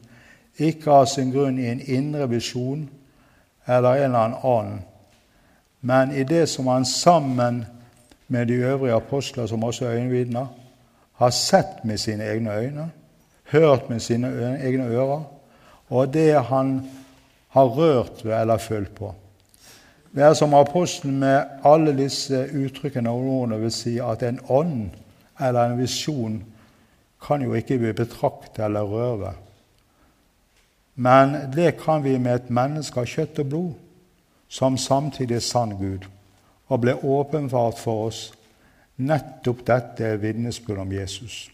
ikke 0.56 0.90
har 0.90 1.08
sin 1.10 1.32
grunn 1.34 1.58
i 1.60 1.68
en 1.68 1.82
indre 1.82 2.28
visjon 2.30 2.86
eller 3.66 4.04
en 4.04 4.14
eller 4.14 4.38
annen, 4.46 4.78
men 5.80 6.14
i 6.14 6.22
det 6.24 6.46
som 6.48 6.66
han 6.70 6.86
sammen 6.86 7.64
med 8.28 8.46
de 8.46 8.54
øvrige 8.54 8.94
apostler, 8.94 9.46
som 9.46 9.64
også 9.64 9.84
er 9.84 9.98
øyenvitner, 9.98 10.46
har 11.12 11.30
sett 11.30 11.84
med 11.84 11.98
sine 11.98 12.24
egne 12.24 12.54
øyne, 12.54 12.90
hørt 13.50 13.90
med 13.90 14.00
sine 14.00 14.58
egne 14.62 14.86
ører, 14.86 15.22
og 15.88 16.14
det 16.14 16.44
han 16.44 16.82
har 17.48 17.64
rørt 17.64 18.24
ved 18.24 18.40
eller 18.40 18.56
følt 18.56 18.94
på. 18.94 19.14
Det 20.16 20.24
er 20.24 20.34
som 20.34 20.54
apostelen 20.54 21.18
med 21.20 21.42
alle 21.64 21.92
disse 21.92 22.46
uttrykkene 22.56 23.10
og 23.12 23.26
ordene 23.28 23.58
vil 23.60 23.72
si 23.72 23.98
at 24.00 24.22
en 24.24 24.38
ånd 24.48 24.86
eller 25.40 25.66
en 25.66 25.76
visjon 25.76 26.38
kan 27.20 27.42
jo 27.44 27.52
ikke 27.54 27.76
bli 27.78 27.90
betraktet 27.92 28.62
eller 28.64 28.88
røre. 28.88 29.34
Men 30.94 31.36
det 31.52 31.74
kan 31.76 32.04
vi 32.04 32.16
med 32.18 32.34
et 32.34 32.48
menneske 32.50 33.00
av 33.00 33.10
kjøtt 33.12 33.42
og 33.42 33.50
blod, 33.50 33.74
som 34.48 34.78
samtidig 34.80 35.36
er 35.36 35.44
sann 35.44 35.74
Gud, 35.76 36.06
og 36.68 36.80
ble 36.80 36.94
åpenbart 36.96 37.76
for 37.76 38.06
oss. 38.06 38.30
Nettopp 38.96 39.66
dette 39.66 40.04
er 40.04 40.80
om 40.80 40.92
Jesus. 40.92 41.50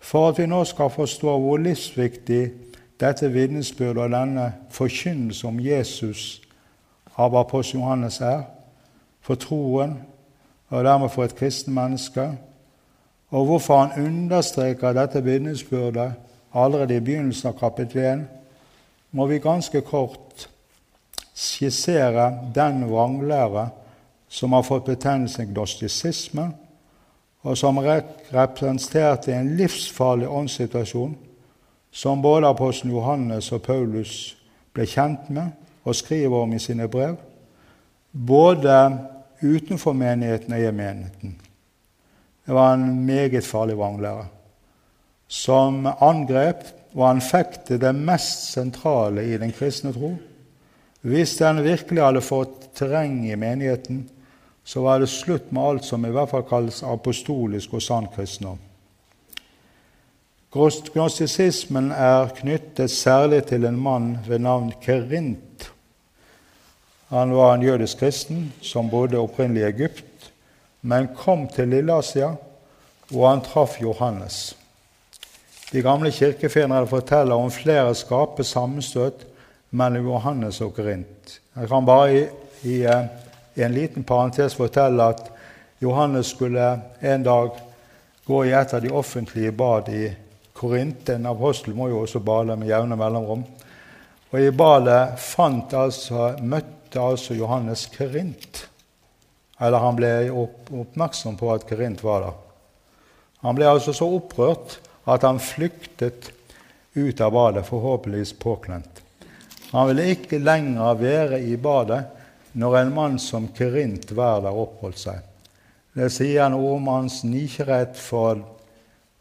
For 0.00 0.30
at 0.30 0.38
vi 0.38 0.46
nå 0.46 0.64
skal 0.64 0.90
forstå 0.90 1.36
hvor 1.38 1.60
livsviktig 1.60 2.52
dette 3.00 3.28
vitnesbyrdet 3.28 4.02
og 4.02 4.10
denne 4.10 4.52
forkynnelse 4.70 5.46
om 5.46 5.60
Jesus 5.60 6.40
av 6.40 6.43
apostel 7.16 7.80
Johannes 7.80 8.20
er 8.20 8.42
for 9.20 9.34
troen 9.34 9.98
og 10.68 10.84
dermed 10.84 11.08
for 11.08 11.24
et 11.24 11.36
kristen 11.36 11.74
menneske, 11.74 12.38
og 13.30 13.44
hvorfor 13.44 13.84
han 13.84 14.06
understreker 14.06 14.92
dette 14.92 15.22
vitnesbyrdet 15.24 16.12
allerede 16.54 16.96
i 16.96 17.00
begynnelsen 17.00 17.48
av 17.48 17.58
kapittel 17.58 18.02
1, 18.02 18.24
må 19.10 19.26
vi 19.26 19.38
ganske 19.38 19.80
kort 19.86 20.48
skissere 21.34 22.30
den 22.54 22.84
vranglære 22.90 23.68
som 24.28 24.52
har 24.52 24.62
fått 24.66 24.86
betegnelsen 24.90 25.52
gnostisisme, 25.54 26.50
og 27.44 27.58
som 27.58 27.78
representerte 27.78 29.34
en 29.34 29.56
livsfarlig 29.56 30.28
åndssituasjon 30.28 31.16
som 31.92 32.22
både 32.22 32.48
apostelen 32.48 32.94
Johannes 32.94 33.52
og 33.52 33.62
Paulus 33.62 34.36
ble 34.74 34.86
kjent 34.88 35.28
med, 35.30 35.52
og 35.84 35.96
skriver 35.96 36.42
om 36.42 36.52
i 36.52 36.58
sine 36.58 36.88
brev, 36.88 37.16
både 38.12 38.98
utenfor 39.42 39.92
menigheten 39.92 40.52
og 40.52 40.60
i 40.60 40.70
menigheten. 40.70 41.36
Det 42.46 42.54
var 42.54 42.74
en 42.74 43.04
meget 43.06 43.44
farlig 43.44 43.76
vranglære 43.78 44.26
som 45.28 45.86
angrep 45.86 46.64
og 46.94 47.08
anfektet 47.08 47.80
det 47.82 47.94
mest 47.96 48.52
sentrale 48.52 49.24
i 49.26 49.38
den 49.40 49.52
kristne 49.52 49.92
tro. 49.92 50.12
Hvis 51.04 51.36
den 51.40 51.62
virkelig 51.64 52.02
hadde 52.04 52.22
fått 52.24 52.68
terreng 52.78 53.24
i 53.28 53.36
menigheten, 53.36 54.04
så 54.64 54.80
var 54.80 55.00
det 55.00 55.10
slutt 55.12 55.50
med 55.52 55.62
alt 55.62 55.84
som 55.84 56.04
i 56.06 56.12
hvert 56.12 56.30
fall 56.30 56.46
kalles 56.48 56.82
apostolisk 56.86 57.74
og 57.76 57.82
sann 57.84 58.08
kristendom. 58.14 58.60
Gnostisismen 60.54 61.90
er 61.90 62.30
knyttet 62.38 62.92
særlig 62.94 63.42
til 63.50 63.66
en 63.66 63.80
mann 63.80 64.12
ved 64.28 64.38
navn 64.38 64.70
Kerint, 64.80 65.73
han 67.14 67.34
var 67.34 67.54
en 67.54 67.62
jødisk 67.62 67.98
kristen 67.98 68.52
som 68.60 68.90
bodde 68.90 69.18
opprinnelig 69.18 69.62
i 69.62 69.68
Egypt, 69.68 70.30
men 70.80 71.12
kom 71.14 71.46
til 71.48 71.68
Lilleasia, 71.70 72.32
og 73.14 73.28
han 73.28 73.42
traff 73.44 73.76
Johannes. 73.82 74.56
De 75.70 75.82
gamle 75.82 76.10
kirkefedrene 76.10 76.86
forteller 76.86 77.38
om 77.38 77.50
flere 77.54 77.94
skarpe 77.94 78.44
sammenstøt 78.44 79.24
mellom 79.70 80.10
Johannes 80.10 80.60
og 80.60 80.74
Korint. 80.74 81.38
Jeg 81.54 81.70
kan 81.70 81.86
bare 81.86 82.12
i, 82.14 82.20
i, 82.62 82.76
eh, 82.82 83.06
i, 83.54 83.62
en 83.62 83.74
liten 83.74 84.04
parentes 84.04 84.54
fortelle 84.54 85.02
at 85.14 85.30
Johannes 85.82 86.34
skulle 86.34 86.68
en 87.02 87.22
dag 87.22 87.50
gå 88.26 88.44
i 88.44 88.54
et 88.54 88.74
av 88.74 88.82
de 88.82 88.90
offentlige 88.90 89.52
bad 89.52 89.88
i 89.88 90.08
Korint. 90.52 91.08
En 91.08 91.26
apostel 91.26 91.74
må 91.74 91.88
jo 91.88 92.04
også 92.04 92.18
bade 92.18 92.56
med 92.56 92.68
jevne 92.68 92.96
mellomrom. 92.96 93.44
Og 94.30 94.40
I 94.40 94.50
badet 94.50 95.18
fant 95.18 95.74
altså, 95.74 96.32
møtte 96.42 96.83
møtte 96.94 97.10
altså 97.10 97.34
Johannes 97.34 97.88
Kerint. 97.90 98.68
Eller 99.58 99.78
han 99.82 99.96
ble 99.96 100.30
oppmerksom 100.30 101.36
på 101.36 101.50
at 101.52 101.66
Kerint 101.66 102.02
var 102.04 102.20
der. 102.22 102.34
Han 103.42 103.56
ble 103.56 103.66
altså 103.66 103.92
så 103.92 104.06
opprørt 104.06 104.78
at 105.04 105.22
han 105.22 105.38
flyktet 105.38 106.30
ut 106.94 107.20
av 107.20 107.32
badet, 107.32 107.66
forhåpentligvis 107.66 108.32
påklemt. 108.38 109.02
Han 109.72 109.88
ville 109.88 110.06
ikke 110.14 110.38
lenger 110.38 110.94
være 110.94 111.42
i 111.42 111.56
badet 111.56 112.04
når 112.54 112.78
en 112.78 112.94
mann 112.94 113.18
som 113.18 113.50
Kerint 113.50 114.12
var 114.14 114.44
der 114.44 114.54
oppholdt 114.54 114.98
seg. 115.02 115.20
Det 115.94 116.10
sier 116.14 116.48
noe 116.50 116.76
om 116.76 116.88
hans 116.90 117.24
nikjærhet 117.26 117.98
for 117.98 118.38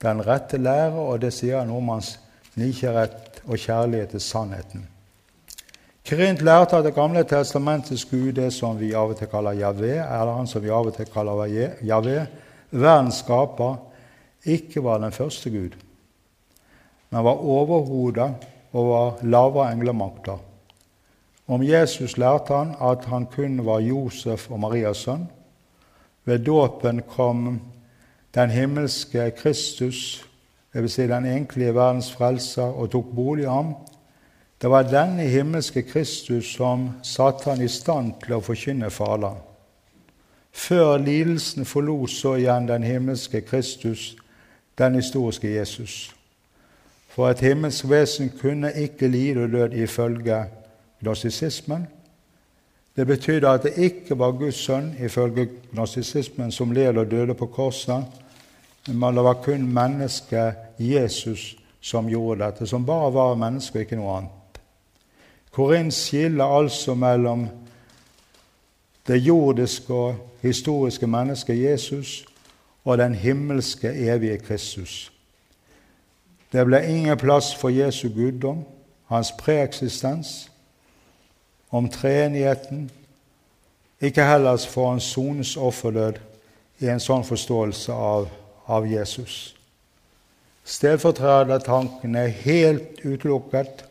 den 0.02 0.22
rette 0.22 0.62
lære, 0.62 0.94
og 0.94 1.22
det 1.22 1.34
sier 1.34 1.66
noe 1.66 1.82
om 1.82 1.94
hans 1.96 2.18
nikjærhet 2.54 3.44
og 3.48 3.58
kjærlighet 3.58 4.14
til 4.14 4.22
sannheten. 4.22 4.93
Krint 6.04 6.42
lærte 6.42 6.78
at 6.78 6.86
Det 6.86 6.96
gamle 6.96 7.24
testamentets 7.24 8.06
Gud, 8.06 8.34
det 8.34 8.54
som 8.54 8.80
vi 8.80 8.94
av 8.94 9.14
og 9.14 9.18
til 9.18 9.28
kaller 9.28 9.56
Javé, 9.56 9.94
eller 10.04 10.36
han 10.36 10.48
som 10.48 10.64
vi 10.64 10.70
av 10.70 10.88
og 10.88 10.96
til 10.96 11.06
kaller 11.06 11.48
Javé, 11.82 12.26
verdens 12.72 13.22
skaper, 13.24 13.78
ikke 14.44 14.84
var 14.84 15.00
den 15.00 15.12
første 15.12 15.50
Gud, 15.50 15.78
men 17.10 17.24
var 17.24 17.40
overhodet 17.40 18.34
og 18.74 18.90
var 18.90 19.24
lavere 19.24 19.72
englemakter. 19.72 20.38
Om 21.48 21.64
Jesus 21.64 22.18
lærte 22.18 22.56
han 22.56 22.76
at 22.82 23.06
han 23.06 23.26
kun 23.26 23.66
var 23.66 23.80
Josef 23.80 24.50
og 24.52 24.60
Marias 24.60 25.06
sønn. 25.06 25.28
Ved 26.26 26.40
dåpen 26.40 27.02
kom 27.08 27.60
den 28.36 28.50
himmelske 28.50 29.32
Kristus, 29.38 30.26
dvs. 30.74 30.92
Si 30.92 31.08
den 31.08 31.26
egentlige 31.26 31.76
verdens 31.76 32.12
frelser, 32.12 32.64
og 32.64 32.90
tok 32.92 33.12
bolig 33.16 33.44
i 33.44 33.52
ham. 33.52 33.76
Det 34.64 34.70
var 34.70 34.84
denne 34.88 35.24
himmelske 35.28 35.82
Kristus 35.82 36.54
som 36.56 36.90
satte 37.04 37.50
han 37.50 37.62
i 37.62 37.68
stand 37.68 38.14
til 38.22 38.38
å 38.38 38.44
forkynne 38.44 38.88
Faderen. 38.96 39.42
Før 40.56 41.02
lidelsen 41.04 41.66
forlot 41.68 42.14
så 42.14 42.38
igjen 42.40 42.70
den 42.70 42.86
himmelske 42.88 43.42
Kristus 43.44 44.14
den 44.80 44.96
historiske 44.96 45.50
Jesus. 45.52 46.14
For 47.12 47.28
et 47.28 47.44
himmelsk 47.44 47.90
vesen 47.92 48.32
kunne 48.40 48.72
ikke 48.72 49.10
lide 49.12 49.44
og 49.44 49.52
død 49.52 49.76
ifølge 49.84 50.38
gnostisismen. 51.02 51.84
Det 52.96 53.08
betydde 53.08 53.50
at 53.50 53.66
det 53.68 53.74
ikke 53.78 54.16
var 54.20 54.32
Guds 54.32 54.62
sønn 54.64 54.94
ifølge 54.96 55.50
gnostisismen 55.74 56.56
som 56.56 56.72
led 56.72 56.98
og 56.98 57.12
døde 57.12 57.36
på 57.36 57.50
korset, 57.52 58.08
men 58.88 59.20
det 59.20 59.28
var 59.28 59.44
kun 59.44 59.68
mennesket 59.68 60.80
Jesus 60.80 61.58
som 61.82 62.08
gjorde 62.08 62.46
dette, 62.46 62.68
som 62.68 62.86
bare 62.86 63.12
var 63.14 63.36
menneske 63.36 63.82
og 63.82 63.86
ikke 63.86 64.00
noe 64.00 64.16
annet. 64.22 64.40
Korint 65.54 65.94
skiller 65.94 66.46
altså 66.58 66.96
mellom 66.98 67.48
det 69.08 69.18
jordiske 69.22 69.94
og 69.94 70.16
historiske 70.42 71.08
mennesket 71.08 71.64
Jesus 71.64 72.26
og 72.84 72.98
den 72.98 73.16
himmelske, 73.16 73.88
evige 73.88 74.38
Kristus. 74.38 75.12
Det 76.52 76.66
ble 76.66 76.82
ingen 76.88 77.18
plass 77.18 77.56
for 77.56 77.70
Jesu 77.70 78.10
guddom, 78.10 78.64
hans 79.08 79.32
preeksistens, 79.32 80.52
om 81.72 81.90
treenigheten, 81.90 82.92
ikke 84.02 84.26
heller 84.26 84.58
for 84.58 84.90
hans 84.90 85.04
sones 85.04 85.58
offerdød 85.58 86.20
i 86.80 86.90
en 86.92 87.02
sånn 87.02 87.24
forståelse 87.26 87.94
av, 87.94 88.28
av 88.68 88.86
Jesus. 88.90 89.56
Stedfortredertanken 90.64 92.16
er 92.16 92.28
helt 92.44 93.02
utelukket. 93.04 93.86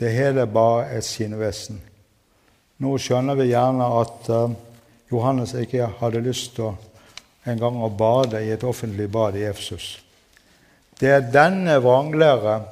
Det 0.00 0.12
hele 0.12 0.46
er 0.46 0.52
bare 0.52 0.86
et 0.96 1.04
skinnvesen. 1.04 1.80
Nå 2.80 2.96
skjønner 2.96 3.36
vi 3.36 3.50
gjerne 3.50 3.88
at 4.00 4.30
uh, 4.32 4.54
Johannes 5.12 5.52
ikke 5.60 5.90
hadde 6.00 6.22
lyst 6.24 6.54
til 6.56 6.72
en 7.44 7.60
gang 7.60 7.76
å 7.76 7.90
bade 7.92 8.40
i 8.40 8.52
et 8.54 8.64
offentlig 8.64 9.10
bad 9.12 9.36
i 9.36 9.44
Efsus. 9.48 9.98
Det 11.00 11.10
er 11.12 11.28
denne 11.32 11.76
vranglære 11.84 12.62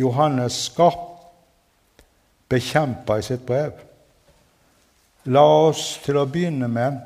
Johannes 0.00 0.56
skarpt 0.70 2.02
bekjemper 2.48 3.20
i 3.20 3.26
sitt 3.28 3.44
brev. 3.46 3.76
La 5.28 5.44
oss 5.68 5.98
til 6.04 6.16
å 6.20 6.26
begynne 6.28 6.68
med 6.68 6.98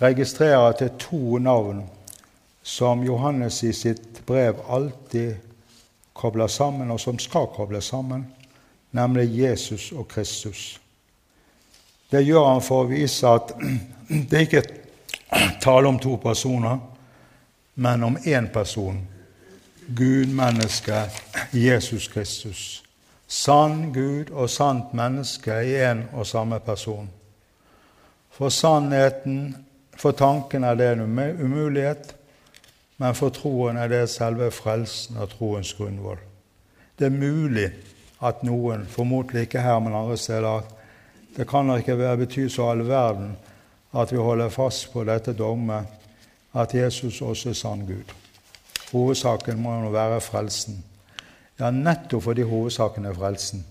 registrere 0.00 0.60
at 0.68 0.80
det 0.80 0.90
er 0.90 1.00
to 1.00 1.40
navn 1.40 1.84
som 2.66 3.04
Johannes 3.06 3.62
i 3.64 3.72
sitt 3.76 4.24
brev 4.28 4.60
alltid 4.68 5.45
kobler 6.16 6.46
sammen, 6.46 6.90
og 6.90 7.00
som 7.00 7.18
skal 7.18 7.46
kobles 7.54 7.92
sammen, 7.92 8.26
nemlig 8.90 9.28
Jesus 9.38 9.92
og 9.92 10.08
Kristus. 10.08 10.80
Det 12.10 12.22
gjør 12.24 12.48
han 12.48 12.62
for 12.62 12.84
å 12.84 12.90
vise 12.90 13.28
at 13.28 13.52
det 14.30 14.46
ikke 14.46 14.62
er 14.62 15.52
tale 15.62 15.90
om 15.90 15.98
to 16.00 16.16
personer, 16.22 16.78
men 17.74 18.04
om 18.04 18.16
én 18.24 18.48
person. 18.52 19.02
Gud, 19.86 20.32
menneske, 20.34 21.04
Jesus 21.52 22.08
Kristus. 22.08 22.82
Sann 23.26 23.92
Gud 23.92 24.30
og 24.30 24.50
sant 24.50 24.94
menneske 24.94 25.60
i 25.66 25.74
én 25.82 26.06
og 26.14 26.26
samme 26.26 26.58
person. 26.62 27.08
For 28.30 28.48
sannheten, 28.48 29.56
for 29.96 30.12
tanken 30.12 30.64
er 30.64 30.74
det 30.78 30.92
en 30.92 31.04
umulighet, 31.42 32.14
men 32.96 33.14
for 33.14 33.34
troen 33.34 33.76
er 33.76 33.90
det 33.92 34.06
selve 34.10 34.50
frelsen 34.54 35.18
og 35.20 35.30
troens 35.34 35.74
grunnvoll. 35.76 36.20
Det 36.98 37.06
er 37.06 37.12
mulig 37.12 37.68
at 38.24 38.42
noen, 38.46 38.86
formodentlig 38.88 39.46
ikke 39.46 39.64
her, 39.64 39.78
men 39.84 39.94
andre 39.94 40.16
steder, 40.16 40.62
det 41.36 41.48
kan 41.48 41.70
ikke 41.76 41.98
være 41.98 42.22
bety 42.24 42.46
så 42.48 42.70
all 42.70 42.86
verden 42.88 43.34
at 43.96 44.12
vi 44.12 44.20
holder 44.20 44.48
fast 44.48 44.88
på 44.92 45.04
dette 45.04 45.32
dommet 45.36 45.84
at 46.56 46.74
Jesus 46.74 47.20
også 47.20 47.52
er 47.52 47.58
sann 47.58 47.84
Gud. 47.86 48.12
Hovedsaken 48.92 49.60
må 49.60 49.74
jo 49.82 49.90
være 49.92 50.20
frelsen. 50.20 50.84
Ja, 51.60 51.70
nettopp 51.70 52.22
fordi 52.22 52.42
hovedsaken 52.42 53.04
er 53.04 53.16
frelsen, 53.16 53.64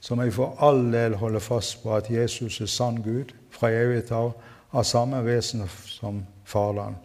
så 0.00 0.14
må 0.14 0.24
vi 0.24 0.34
for 0.36 0.56
all 0.60 0.92
del 0.92 1.16
holde 1.16 1.40
fast 1.40 1.82
på 1.82 1.94
at 1.96 2.10
Jesus 2.10 2.60
er 2.60 2.66
sann 2.66 3.00
Gud 3.02 3.32
fra 3.50 3.70
evighet 3.72 4.12
av, 4.12 4.32
av 4.72 4.84
samme 4.84 5.24
vesen 5.24 5.64
som 5.68 6.24
Faderen. 6.46 6.96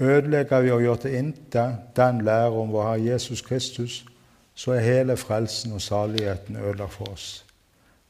Ødelegger 0.00 0.60
vi 0.60 0.70
og 0.70 0.80
gjør 0.80 0.94
til 0.94 1.14
intet 1.14 1.76
den 1.96 2.20
lære 2.24 2.50
om 2.56 2.72
vår 2.72 2.82
Herre 2.82 3.12
Jesus 3.12 3.42
Kristus, 3.42 4.04
så 4.54 4.72
er 4.72 4.80
hele 4.80 5.16
frelsen 5.16 5.72
og 5.72 5.80
saligheten 5.80 6.56
ødelagt 6.56 6.92
for 6.92 7.12
oss. 7.12 7.44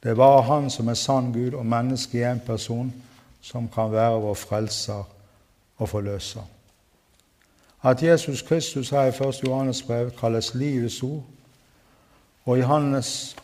Det 0.02 0.10
er 0.10 0.14
bare 0.14 0.42
Han 0.42 0.70
som 0.70 0.88
er 0.88 0.94
sann 0.94 1.32
Gud 1.32 1.52
og 1.52 1.66
menneske 1.66 2.18
i 2.18 2.32
én 2.32 2.38
person, 2.46 2.94
som 3.40 3.68
kan 3.68 3.92
være 3.92 4.20
vår 4.20 4.34
frelser 4.34 5.08
og 5.78 5.88
forløser. 5.88 6.40
At 7.82 8.02
Jesus 8.02 8.42
Kristus 8.42 8.90
her 8.90 9.02
i 9.02 9.28
1. 9.28 9.44
Johannes 9.46 9.82
brev 9.82 10.10
kalles 10.10 10.54
livets 10.54 11.02
ord, 11.02 11.24
og 12.44 12.58
i 12.58 12.60
hans 12.60 13.36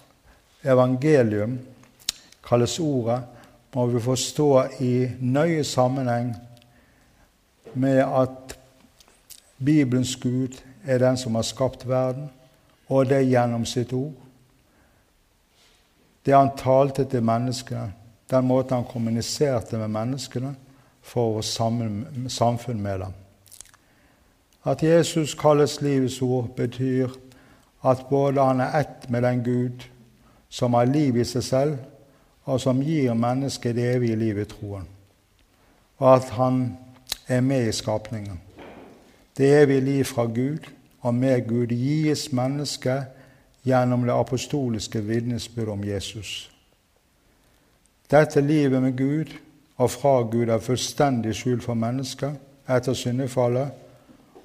evangelium 0.64 1.58
kalles 2.48 2.80
ordet, 2.80 3.22
må 3.74 3.86
vi 3.86 4.00
forstå 4.00 4.62
i 4.80 5.08
nøye 5.20 5.64
sammenheng 5.64 6.36
med 7.76 8.02
at 8.02 8.58
Bibelens 9.64 10.16
Gud 10.16 10.62
er 10.84 10.98
den 10.98 11.16
som 11.16 11.34
har 11.34 11.42
skapt 11.42 11.88
verden, 11.88 12.30
og 12.88 13.08
det 13.08 13.26
gjennom 13.26 13.64
sitt 13.66 13.92
ord. 13.92 14.14
Det 16.26 16.34
han 16.34 16.54
talte 16.58 17.04
til 17.04 17.22
menneskene, 17.22 17.92
den 18.30 18.46
måten 18.46 18.76
han 18.76 18.88
kommuniserte 18.90 19.78
med 19.78 19.88
menneskene, 19.88 20.54
for 21.06 21.38
å 21.38 21.42
samfunn 21.42 22.82
med 22.82 23.00
dem. 23.04 23.12
At 24.66 24.82
Jesus 24.82 25.36
kalles 25.38 25.80
livets 25.80 26.18
ord, 26.22 26.48
betyr 26.56 27.12
at 27.86 28.08
både 28.10 28.42
han 28.42 28.60
er 28.60 28.80
ett 28.80 29.06
med 29.10 29.22
den 29.22 29.44
Gud 29.44 29.84
som 30.50 30.74
har 30.74 30.90
liv 30.90 31.16
i 31.16 31.24
seg 31.24 31.44
selv, 31.46 31.76
og 32.46 32.60
som 32.62 32.82
gir 32.82 33.14
mennesket 33.14 33.74
det 33.76 33.86
evige 33.94 34.18
livet 34.18 34.46
i 34.46 34.50
troen, 34.54 34.86
og 35.98 36.10
at 36.14 36.28
han 36.38 36.76
er 37.28 37.40
med 37.40 37.68
i 37.68 37.72
skapningen. 37.72 38.40
Det 39.36 39.62
evige 39.62 39.80
liv 39.80 40.04
fra 40.04 40.24
Gud 40.24 40.58
og 41.00 41.14
med 41.14 41.48
Gud 41.48 41.66
gis 41.66 42.32
mennesket 42.32 43.04
gjennom 43.66 44.02
det 44.06 44.12
apostoliske 44.12 45.00
vitnesbyrdet 45.00 45.72
om 45.72 45.84
Jesus. 45.84 46.50
Dette 48.10 48.40
livet 48.40 48.82
med 48.82 48.96
Gud 48.96 49.34
og 49.76 49.90
fra 49.90 50.22
Gud 50.22 50.48
er 50.48 50.62
fullstendig 50.62 51.34
skjult 51.34 51.64
for 51.66 51.74
mennesker 51.74 52.36
etter 52.68 52.94
syndefallet 52.94 53.70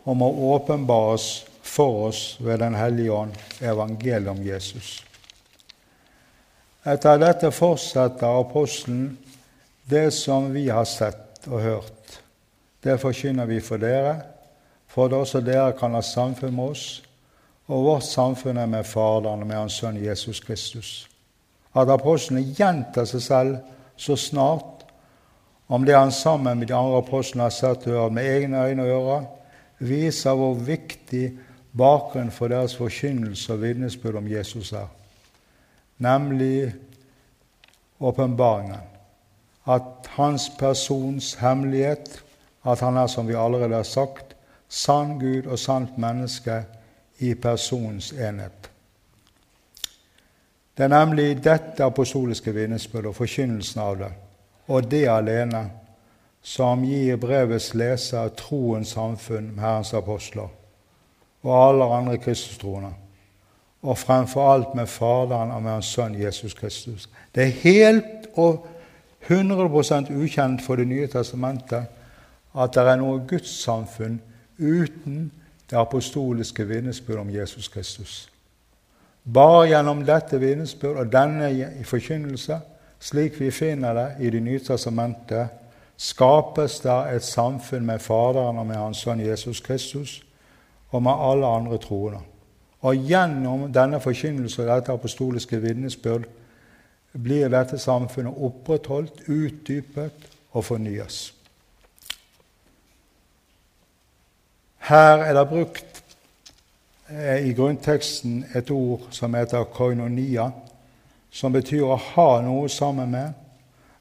og 0.03 0.17
må 0.17 0.27
åpenbares 0.53 1.45
for 1.61 2.07
oss 2.07 2.37
ved 2.41 2.57
Den 2.57 2.75
hellige 2.75 3.11
ånd, 3.11 3.31
evangeliet 3.61 4.27
om 4.27 4.41
Jesus. 4.45 5.05
Etter 6.85 7.17
dette 7.21 7.51
fortsetter 7.51 8.39
apostelen 8.39 9.17
det 9.89 10.09
som 10.13 10.49
vi 10.53 10.67
har 10.69 10.85
sett 10.89 11.45
og 11.47 11.61
hørt. 11.61 12.21
Det 12.83 12.99
forkynner 12.99 13.45
vi 13.45 13.59
for 13.61 13.77
dere, 13.77 14.21
for 14.87 15.05
at 15.05 15.13
også 15.13 15.41
dere 15.45 15.73
kan 15.77 15.93
ha 15.93 16.01
samfunn 16.01 16.55
med 16.55 16.73
oss, 16.73 16.85
og 17.67 17.85
vårt 17.85 18.03
samfunn 18.03 18.57
er 18.57 18.67
med 18.67 18.83
Faderen 18.83 19.43
og 19.43 19.47
med 19.47 19.55
Hans 19.55 19.77
Sønn 19.79 19.99
Jesus 20.01 20.41
Kristus. 20.43 21.07
At 21.75 21.89
apostlene 21.89 22.43
gjentar 22.57 23.05
seg 23.07 23.21
selv 23.23 23.57
så 23.95 24.17
snart 24.19 24.81
om 25.71 25.85
det 25.87 25.95
han 25.95 26.11
sammen 26.11 26.59
med 26.59 26.67
de 26.67 26.75
andre 26.75 26.99
apostlene 26.99 27.45
har 27.47 27.55
sett 27.55 27.87
og 27.87 27.95
hørt 27.95 28.17
med 28.17 28.27
egne 28.27 28.65
øyne 28.67 28.83
og 28.83 28.89
ører, 28.97 29.27
viser 29.79 30.35
hvor 30.35 30.53
viktig 30.53 31.31
bakgrunnen 31.77 32.31
for 32.31 32.51
deres 32.51 32.75
forkynnelse 32.75 33.53
og 33.53 33.61
vitnesbyrd 33.61 34.19
om 34.19 34.27
Jesus 34.27 34.73
er, 34.73 34.89
nemlig 35.97 36.73
åpenbaringen. 37.99 38.81
at 39.67 40.07
hans 40.09 40.49
persons 40.59 41.33
hemmelighet, 41.33 42.23
at 42.63 42.79
han 42.79 42.97
er, 42.97 43.07
som 43.07 43.27
vi 43.27 43.33
allerede 43.33 43.75
har 43.75 43.83
sagt, 43.83 44.35
sann 44.69 45.19
Gud 45.19 45.45
og 45.45 45.59
sant 45.59 45.97
menneske 45.97 46.63
i 47.19 47.33
persons 47.33 48.11
enhet. 48.11 48.69
Det 50.77 50.83
er 50.83 50.93
nemlig 50.93 51.43
dette 51.43 51.83
apostoliske 51.83 52.53
vitnesbyrdet 52.53 53.11
og 53.11 53.15
forkynnelsen 53.15 53.81
av 53.81 53.97
det, 53.99 54.11
og 54.67 54.91
det 54.91 55.07
alene, 55.09 55.69
som 56.41 56.81
gir 56.81 57.19
brevets 57.21 57.73
leser 57.77 58.31
troens 58.37 58.95
samfunn 58.95 59.51
med 59.51 59.61
Herrens 59.61 59.93
apostler 59.93 60.49
og 61.43 61.51
alle 61.67 61.85
andre 61.85 62.17
kristustroende, 62.17 62.89
og 63.81 63.97
fremfor 63.97 64.53
alt 64.53 64.75
med 64.75 64.87
Faderen 64.87 65.51
og 65.51 65.61
med 65.61 65.71
Hans 65.71 65.85
Sønn 65.85 66.17
Jesus 66.21 66.53
Kristus. 66.53 67.09
Det 67.35 67.43
er 67.43 67.61
helt 67.63 68.27
og 68.33 68.67
100% 69.29 70.13
ukjent 70.17 70.61
for 70.61 70.75
Det 70.75 70.87
nye 70.87 71.07
testamentet 71.07 71.85
at 72.53 72.73
det 72.75 72.83
er 72.83 72.99
noe 72.99 73.21
gudssamfunn 73.27 74.19
uten 74.59 75.31
det 75.69 75.77
apostoliske 75.79 76.67
vitnesbyrd 76.67 77.19
om 77.19 77.29
Jesus 77.29 77.67
Kristus. 77.67 78.31
Bare 79.33 79.67
gjennom 79.69 80.03
dette 80.05 80.39
vitnesbyrd 80.39 80.97
og 80.97 81.11
denne 81.13 81.69
forkynnelse, 81.85 82.59
slik 82.99 83.39
vi 83.39 83.51
finner 83.51 83.93
det 83.93 84.25
i 84.25 84.29
Det 84.29 84.41
nye 84.43 84.59
testamentet, 84.59 85.47
skapes 85.97 86.79
det 86.79 87.15
et 87.15 87.23
samfunn 87.23 87.85
med 87.85 87.99
Faderen 87.99 88.57
og 88.57 88.67
med 88.67 88.75
Hans 88.75 88.97
Sønn 88.97 89.19
Jesus 89.19 89.59
Kristus 89.61 90.23
og 90.89 91.03
med 91.03 91.11
alle 91.11 91.47
andre 91.47 91.77
troende. 91.77 92.19
Og 92.81 92.95
gjennom 92.95 93.73
denne 93.73 93.99
forkynnelse 94.01 94.61
og 94.61 94.75
dette 94.75 94.91
apostoliske 94.91 95.61
vitnesbyrd 95.61 96.25
blir 97.13 97.49
dette 97.49 97.77
samfunnet 97.77 98.33
opprettholdt, 98.37 99.29
utdypet 99.29 100.29
og 100.51 100.65
fornyes. 100.65 101.40
Her 104.81 105.23
er 105.23 105.33
det 105.33 105.49
brukt 105.49 106.03
eh, 107.09 107.49
i 107.49 107.53
grunnteksten 107.53 108.45
et 108.55 108.71
ord 108.71 109.01
som 109.11 109.33
heter 109.33 109.63
koinonia, 109.63 110.49
som 111.31 111.53
betyr 111.53 111.85
å 111.85 111.99
ha 112.15 112.29
noe 112.41 112.69
sammen 112.69 113.11
med, 113.13 113.35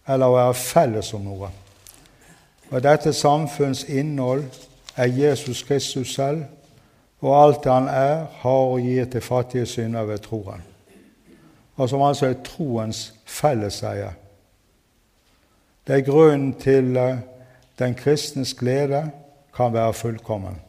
eller 0.08 0.26
å 0.26 0.38
være 0.38 0.54
felles 0.56 1.12
om 1.14 1.26
noe. 1.28 1.50
Og 2.70 2.80
Dette 2.82 3.12
samfunns 3.12 3.84
innhold 3.84 4.46
er 4.96 5.12
Jesus 5.12 5.62
Kristus 5.62 6.14
selv, 6.14 6.46
og 7.20 7.36
alt 7.36 7.68
han 7.68 7.88
er, 7.88 8.24
har 8.40 8.72
og 8.72 8.80
gir 8.80 9.04
til 9.12 9.20
fattige 9.20 9.66
synder 9.66 10.08
ved 10.08 10.24
troen. 10.24 10.64
Og 11.76 11.88
som 11.88 12.02
altså 12.02 12.30
er 12.30 12.40
troens 12.44 13.10
felleseie. 13.26 14.14
Det 15.86 15.98
er 15.98 16.08
grunnen 16.08 16.54
til 16.56 16.96
eh, 16.96 17.20
den 17.78 17.94
kristnes 17.94 18.54
glede 18.54 19.10
kan 19.56 19.72
være 19.72 19.94
fullkommen. 19.94 20.60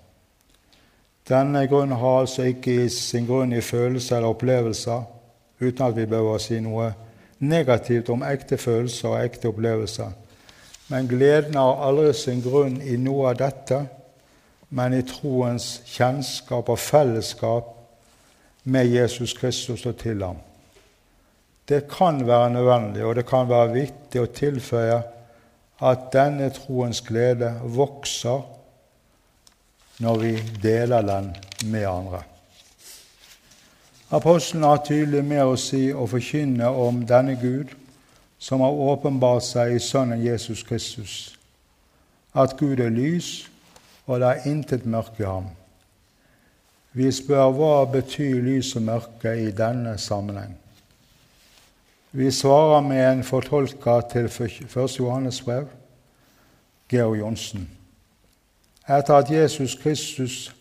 Denne 1.29 1.67
grunnen 1.67 1.97
har 1.97 2.19
altså 2.19 2.47
ikke 2.49 2.89
sin 2.89 3.27
grunn 3.29 3.53
i 3.53 3.61
følelser 3.61 4.17
eller 4.17 4.33
opplevelser, 4.33 5.03
uten 5.61 5.85
at 5.85 5.95
vi 5.95 6.05
behøver 6.05 6.37
å 6.37 6.41
si 6.41 6.59
noe 6.59 6.89
negativt 7.41 8.09
om 8.09 8.25
ekte 8.25 8.57
følelser 8.57 9.09
og 9.09 9.21
ekte 9.21 9.49
opplevelser. 9.51 10.11
Men 10.91 11.07
gleden 11.07 11.55
har 11.55 11.83
aldri 11.87 12.13
sin 12.17 12.41
grunn 12.43 12.81
i 12.81 12.97
noe 12.99 13.29
av 13.31 13.37
dette, 13.39 13.79
men 14.71 14.95
i 14.95 15.03
troens 15.07 15.81
kjennskap 15.87 16.69
og 16.71 16.79
fellesskap 16.79 17.69
med 18.63 18.89
Jesus 18.91 19.33
Kristus 19.37 19.85
og 19.85 19.97
til 20.01 20.23
ham. 20.23 20.39
Det 21.69 21.85
kan 21.87 22.19
være 22.27 22.49
nødvendig, 22.49 23.05
og 23.05 23.15
det 23.15 23.25
kan 23.29 23.49
være 23.49 23.73
viktig 23.73 24.21
å 24.21 24.31
tilføye 24.35 24.97
at 25.81 26.09
denne 26.13 26.49
troens 26.53 27.01
glede 27.05 27.53
vokser 27.63 28.43
når 30.01 30.17
vi 30.17 30.43
deler 30.63 31.01
den 31.01 31.35
med 31.65 31.85
andre. 31.85 32.23
Apostelen 34.11 34.63
har 34.63 34.81
tydelig 34.85 35.21
mer 35.25 35.47
å 35.47 35.57
si 35.59 35.91
og 35.93 36.09
forkynne 36.11 36.67
om 36.67 37.03
denne 37.07 37.37
Gud 37.39 37.75
som 38.41 38.63
har 38.65 38.73
åpenbart 38.73 39.45
seg 39.45 39.75
i 39.75 39.79
Sønnen 39.79 40.23
Jesus 40.25 40.63
Kristus, 40.65 41.37
at 42.33 42.57
Gud 42.57 42.81
er 42.81 42.89
lys, 42.89 43.47
og 44.09 44.19
det 44.19 44.29
er 44.31 44.47
intet 44.49 44.87
mørke 44.89 45.21
i 45.21 45.27
ham. 45.29 45.51
Vi 46.97 47.11
spør 47.13 47.53
hva 47.55 47.75
betyr 47.87 48.41
lys 48.43 48.73
og 48.75 48.87
mørke 48.89 49.35
i 49.37 49.51
denne 49.55 49.93
sammenheng. 50.01 50.57
Vi 52.11 52.31
svarer 52.35 52.81
med 52.83 53.03
en 53.05 53.23
fortolker 53.23 54.01
til 54.11 54.25
1. 54.25 54.97
Johannes 54.99 55.39
brev, 55.45 55.69
Georg 56.89 57.19
Johnsen 57.21 57.69
etter 58.87 59.13
at 59.13 59.29
Jesus 59.31 59.75
Kristus 59.75 60.51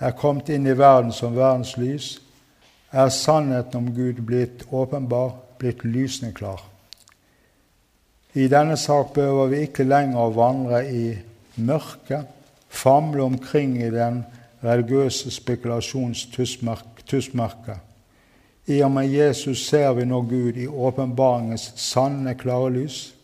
er 0.00 0.12
kommet 0.12 0.48
inn 0.52 0.66
i 0.68 0.76
verden 0.76 1.12
som 1.12 1.36
verdens 1.36 1.76
lys, 1.80 2.16
er 2.92 3.08
sannheten 3.08 3.80
om 3.80 3.92
Gud 3.94 4.20
blitt 4.26 4.66
åpenbar, 4.72 5.34
blitt 5.58 5.84
lysende 5.84 6.34
klar. 6.36 6.60
I 8.36 8.48
denne 8.52 8.76
sak 8.76 9.14
behøver 9.16 9.46
vi 9.52 9.62
ikke 9.64 9.86
lenger 9.88 10.32
vandre 10.36 10.82
i 10.92 11.16
mørket, 11.56 12.26
famle 12.68 13.22
omkring 13.22 13.78
i 13.80 13.90
den 13.90 14.24
religiøse 14.64 15.30
spekulasjons 15.30 16.26
tussmørke. 17.06 17.78
I 18.66 18.80
og 18.82 18.90
med 18.90 19.10
Jesus 19.12 19.66
ser 19.68 19.92
vi 19.94 20.04
nå 20.04 20.20
Gud 20.26 20.56
i 20.58 20.66
åpenbaringens 20.66 21.70
sanne, 21.78 22.34
klare 22.34 22.72
lys. 22.74 23.14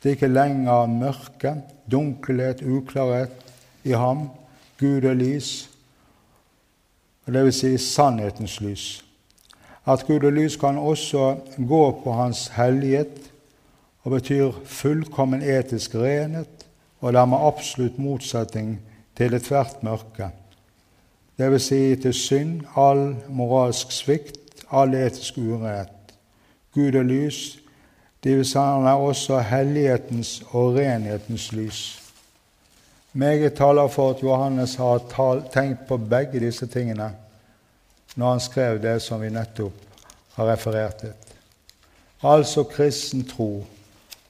Det 0.00 0.08
er 0.08 0.16
ikke 0.16 0.32
lenger 0.32 0.88
mørke, 0.88 1.54
dunkelhet, 1.90 2.62
uklarhet 2.64 3.52
i 3.84 3.92
ham. 3.92 4.30
Gud 4.80 5.04
er 5.04 5.14
lys, 5.14 5.68
og 7.26 7.34
det 7.36 7.44
vil 7.44 7.54
si 7.54 7.76
sannhetens 7.78 8.56
lys. 8.64 8.86
At 9.86 10.06
Gud 10.06 10.24
er 10.24 10.34
lys 10.34 10.56
kan 10.56 10.78
også 10.78 11.36
gå 11.68 11.82
på 12.04 12.12
Hans 12.14 12.48
hellighet 12.56 13.30
og 14.02 14.16
betyr 14.16 14.58
fullkommen 14.64 15.42
etisk 15.42 15.94
renhet 15.94 16.66
og 17.00 17.12
dermed 17.14 17.46
absolutt 17.46 17.98
motsetning 17.98 18.76
til 19.18 19.34
ethvert 19.34 19.82
mørke. 19.82 20.30
Vil 21.50 21.60
si 21.60 21.96
til 21.96 22.14
synd, 22.14 22.60
all 22.76 23.16
moralsk 23.28 23.90
svikt, 23.92 24.64
all 24.70 24.94
etisk 24.94 25.38
urenhet. 25.38 25.88
Gud 26.74 26.94
er 26.94 27.02
lys, 27.02 27.58
dvs. 28.24 28.52
si 28.52 28.58
han 28.58 28.86
er 28.86 29.00
også 29.00 29.40
hellighetens 29.40 30.42
og 30.50 30.76
renhetens 30.76 31.52
lys. 31.52 32.02
Meget 33.12 33.54
taler 33.54 33.88
for 33.88 34.10
at 34.10 34.22
Johannes 34.22 34.74
har 34.74 35.42
tenkt 35.52 35.86
på 35.88 35.96
begge 35.96 36.40
disse 36.40 36.66
tingene 36.66 37.12
når 38.16 38.30
han 38.30 38.40
skrev 38.40 38.82
det 38.82 39.02
som 39.02 39.20
vi 39.20 39.30
nettopp 39.32 39.74
har 40.34 40.52
referert 40.52 40.96
til. 41.00 41.12
Altså 42.22 42.64
kristen 42.64 43.24
tro 43.28 43.64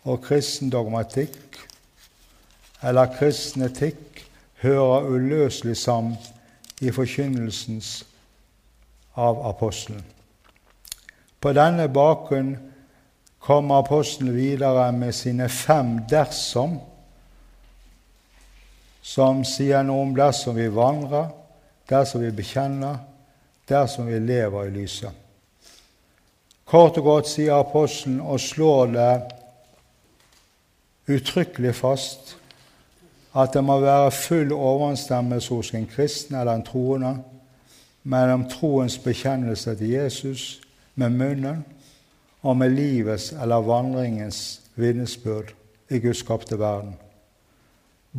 og 0.04 0.22
kristen 0.22 0.70
dogmatikk, 0.70 1.58
eller 2.82 3.10
kristen 3.18 3.62
etikk, 3.62 4.24
hører 4.62 5.06
uløselig 5.06 5.76
sammen 5.76 6.16
i 6.82 6.90
forkynnelsens 6.92 8.04
av 9.14 9.46
apostelen. 9.46 10.02
På 11.40 11.52
denne 11.54 11.88
bakgrunn 11.88 12.56
kommer 13.42 13.82
apostelen 13.82 14.34
videre 14.34 14.88
med 14.92 15.14
sine 15.14 15.48
fem 15.48 16.00
dersom, 16.10 16.78
som 19.02 19.44
sier 19.46 19.82
noe 19.86 20.08
om 20.08 20.14
dersom 20.14 20.58
vi 20.58 20.68
vandrer, 20.74 21.30
dersom 21.90 22.22
vi 22.22 22.30
bekjenner, 22.34 22.98
dersom 23.68 24.06
vi 24.10 24.18
lever 24.18 24.66
i 24.66 24.74
lyset. 24.74 25.10
Kort 26.66 26.98
og 26.98 27.04
godt 27.04 27.30
sier 27.30 27.58
apostelen 27.58 28.20
og 28.22 28.40
slår 28.40 28.94
det 28.94 29.10
uttrykkelig 31.12 31.74
fast 31.76 32.36
at 33.34 33.54
det 33.54 33.64
må 33.64 33.78
være 33.80 34.10
full 34.12 34.52
overensstemmelse 34.52 35.54
hos 35.54 35.74
en 35.74 35.86
kristen 35.86 36.36
eller 36.36 36.54
en 36.54 36.66
troende 36.66 37.14
mellom 38.02 38.48
troens 38.50 38.98
bekjennelse 38.98 39.74
til 39.78 39.90
Jesus 39.90 40.60
med 40.94 41.10
munnen 41.10 41.64
og 42.42 42.56
med 42.56 42.70
livets 42.70 43.32
eller 43.32 43.64
vandringens 43.64 44.60
vitnesbyrd 44.74 45.54
i 45.90 45.98
Guds 45.98 46.18
skapte 46.18 46.58
verden. 46.58 46.96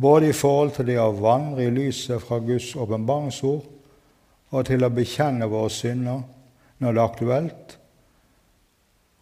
Både 0.00 0.28
i 0.28 0.32
forhold 0.32 0.72
til 0.74 0.86
det 0.86 0.98
å 0.98 1.12
vandre 1.14 1.66
i 1.66 1.70
lyset 1.70 2.22
fra 2.22 2.40
Guds 2.42 2.72
åpenbaringsord 2.74 3.62
og 4.50 4.66
til 4.66 4.86
å 4.86 4.90
bekjenne 4.90 5.46
våre 5.50 5.70
synder 5.70 6.24
når 6.82 6.92
det 6.92 7.00
er 7.00 7.04
aktuelt. 7.04 7.76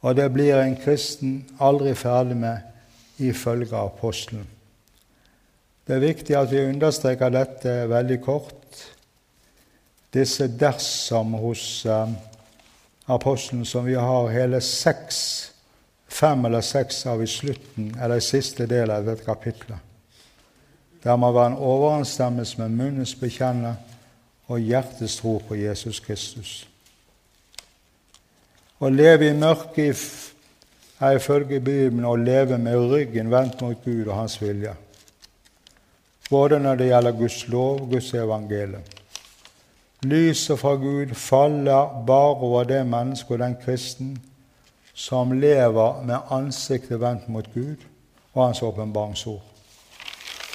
Og 0.03 0.17
det 0.17 0.31
blir 0.33 0.57
en 0.57 0.77
kristen 0.81 1.43
aldri 1.61 1.95
ferdig 1.95 2.37
med 2.37 3.21
ifølge 3.23 3.77
apostelen. 3.77 4.47
Det 5.87 5.97
er 5.97 6.05
viktig 6.05 6.37
at 6.39 6.51
vi 6.53 6.65
understreker 6.69 7.33
dette 7.35 7.73
veldig 7.91 8.19
kort. 8.23 8.83
Disse 10.15 10.47
dersom 10.47 11.35
hos 11.41 11.65
eh, 11.87 12.13
apostelen 13.11 13.65
som 13.67 13.87
vi 13.87 13.97
har 13.99 14.31
hele 14.31 14.61
seks, 14.61 15.19
fem 16.09 16.45
eller 16.47 16.61
seks 16.61 17.07
av 17.11 17.23
i 17.23 17.31
slutten, 17.31 17.95
eller 17.99 18.21
i 18.21 18.25
siste 18.25 18.67
del 18.71 18.93
av 18.93 19.09
dette 19.09 19.27
kapitlet. 19.27 19.79
Der 21.03 21.17
må 21.17 21.33
være 21.35 21.55
en 21.55 21.59
overensstemmelse 21.59 22.61
med 22.61 22.77
munnens 22.77 23.15
bekjenne 23.19 23.75
og 24.47 24.61
hjertets 24.61 25.17
tro 25.19 25.39
på 25.49 25.57
Jesus 25.59 25.99
Kristus. 26.05 26.53
Å 28.83 28.91
leve 28.91 29.31
i 29.31 29.35
mørket 29.39 29.99
er 31.03 31.19
ifølge 31.19 31.61
Bibelen 31.63 32.07
å 32.07 32.15
leve 32.19 32.59
med 32.59 32.91
ryggen 32.91 33.31
vendt 33.31 33.63
mot 33.63 33.79
Gud 33.85 34.07
og 34.07 34.17
Hans 34.17 34.39
vilje, 34.43 34.75
både 36.33 36.59
når 36.59 36.81
det 36.81 36.89
gjelder 36.89 37.19
Guds 37.19 37.39
lov 37.49 37.87
Guds 37.91 38.15
evangelium. 38.15 38.83
Lyset 40.03 40.59
fra 40.59 40.75
Gud 40.75 41.15
faller 41.15 42.05
bare 42.07 42.35
over 42.35 42.65
det 42.65 42.87
mennesket 42.87 43.37
og 43.37 43.39
den 43.39 43.57
kristen 43.65 44.17
som 44.95 45.33
lever 45.33 46.03
med 46.03 46.17
ansiktet 46.31 47.01
vendt 47.01 47.29
mot 47.29 47.49
Gud 47.55 47.77
og 48.35 48.47
Hans 48.47 48.63
åpenbaringsord, 48.63 49.43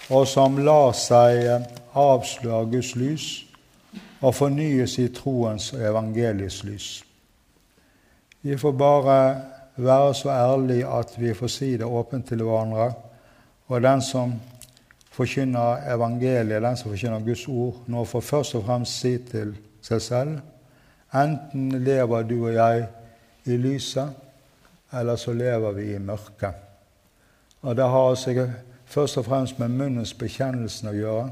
og 0.09 0.27
som 0.27 0.57
lar 0.57 0.93
seg 0.97 1.67
avsløre 1.97 2.65
Guds 2.71 2.95
lys 2.95 3.27
og 4.21 4.35
fornyes 4.35 4.97
i 4.97 5.07
troens 5.13 5.71
og 5.73 5.85
evangeliets 5.89 6.63
lys. 6.63 6.89
Vi 8.41 8.57
får 8.57 8.71
bare 8.71 9.19
være 9.77 10.13
så 10.13 10.29
ærlige 10.29 10.87
at 10.87 11.13
vi 11.17 11.33
får 11.33 11.47
si 11.47 11.71
det 11.77 11.85
åpent 11.85 12.27
til 12.27 12.43
hverandre. 12.43 12.93
Og 13.67 13.81
den 13.81 14.01
som 14.01 14.33
forkynner 15.17 15.87
evangeliet, 15.93 16.61
den 16.61 16.77
som 16.77 16.93
forkynner 16.93 17.25
Guds 17.25 17.47
ord, 17.49 17.81
nå 17.89 18.05
får 18.05 18.21
først 18.21 18.55
og 18.59 18.67
fremst 18.69 19.01
si 19.01 19.17
til 19.31 19.55
seg 19.81 20.03
selv 20.03 20.37
enten 21.13 21.83
lever 21.83 22.23
du 22.23 22.37
og 22.45 22.53
jeg 22.53 22.87
i 23.45 23.57
lyset, 23.57 24.09
eller 24.93 25.15
så 25.15 25.33
lever 25.33 25.71
vi 25.71 25.93
i 25.95 25.99
mørket. 25.99 26.53
Og 27.61 27.75
Det 27.75 27.83
har 27.83 28.09
altså 28.09 28.49
først 28.85 29.17
og 29.17 29.25
fremst 29.25 29.59
med 29.59 29.67
munnens 29.67 30.13
bekjennelsen 30.13 30.89
å 30.89 30.95
gjøre, 30.95 31.29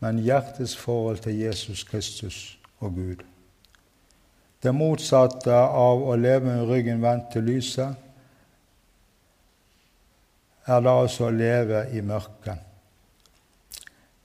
men 0.00 0.18
hjertets 0.18 0.76
forhold 0.76 1.18
til 1.18 1.38
Jesus 1.38 1.84
Kristus 1.84 2.58
og 2.80 2.94
Gud. 2.94 3.24
Det 4.62 4.74
motsatte 4.74 5.54
av 5.54 6.02
å 6.02 6.16
leve 6.16 6.44
med 6.46 6.68
ryggen 6.68 7.02
vendt 7.02 7.32
til 7.32 7.42
lyset 7.42 7.94
er 10.66 10.80
da 10.80 10.98
altså 11.00 11.26
å 11.26 11.34
leve 11.34 11.86
i 11.96 12.00
mørket. 12.00 12.69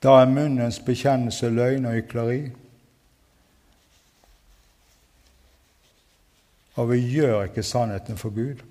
Da 0.05 0.19
er 0.21 0.29
munnens 0.29 0.77
bekjennelse 0.85 1.49
løgn 1.49 1.87
og 1.89 1.95
hykleri. 1.97 2.41
Og 6.75 6.91
vi 6.91 6.99
gjør 7.09 7.47
ikke 7.47 7.63
sannheten 7.63 8.17
for 8.17 8.29
Gud. 8.29 8.61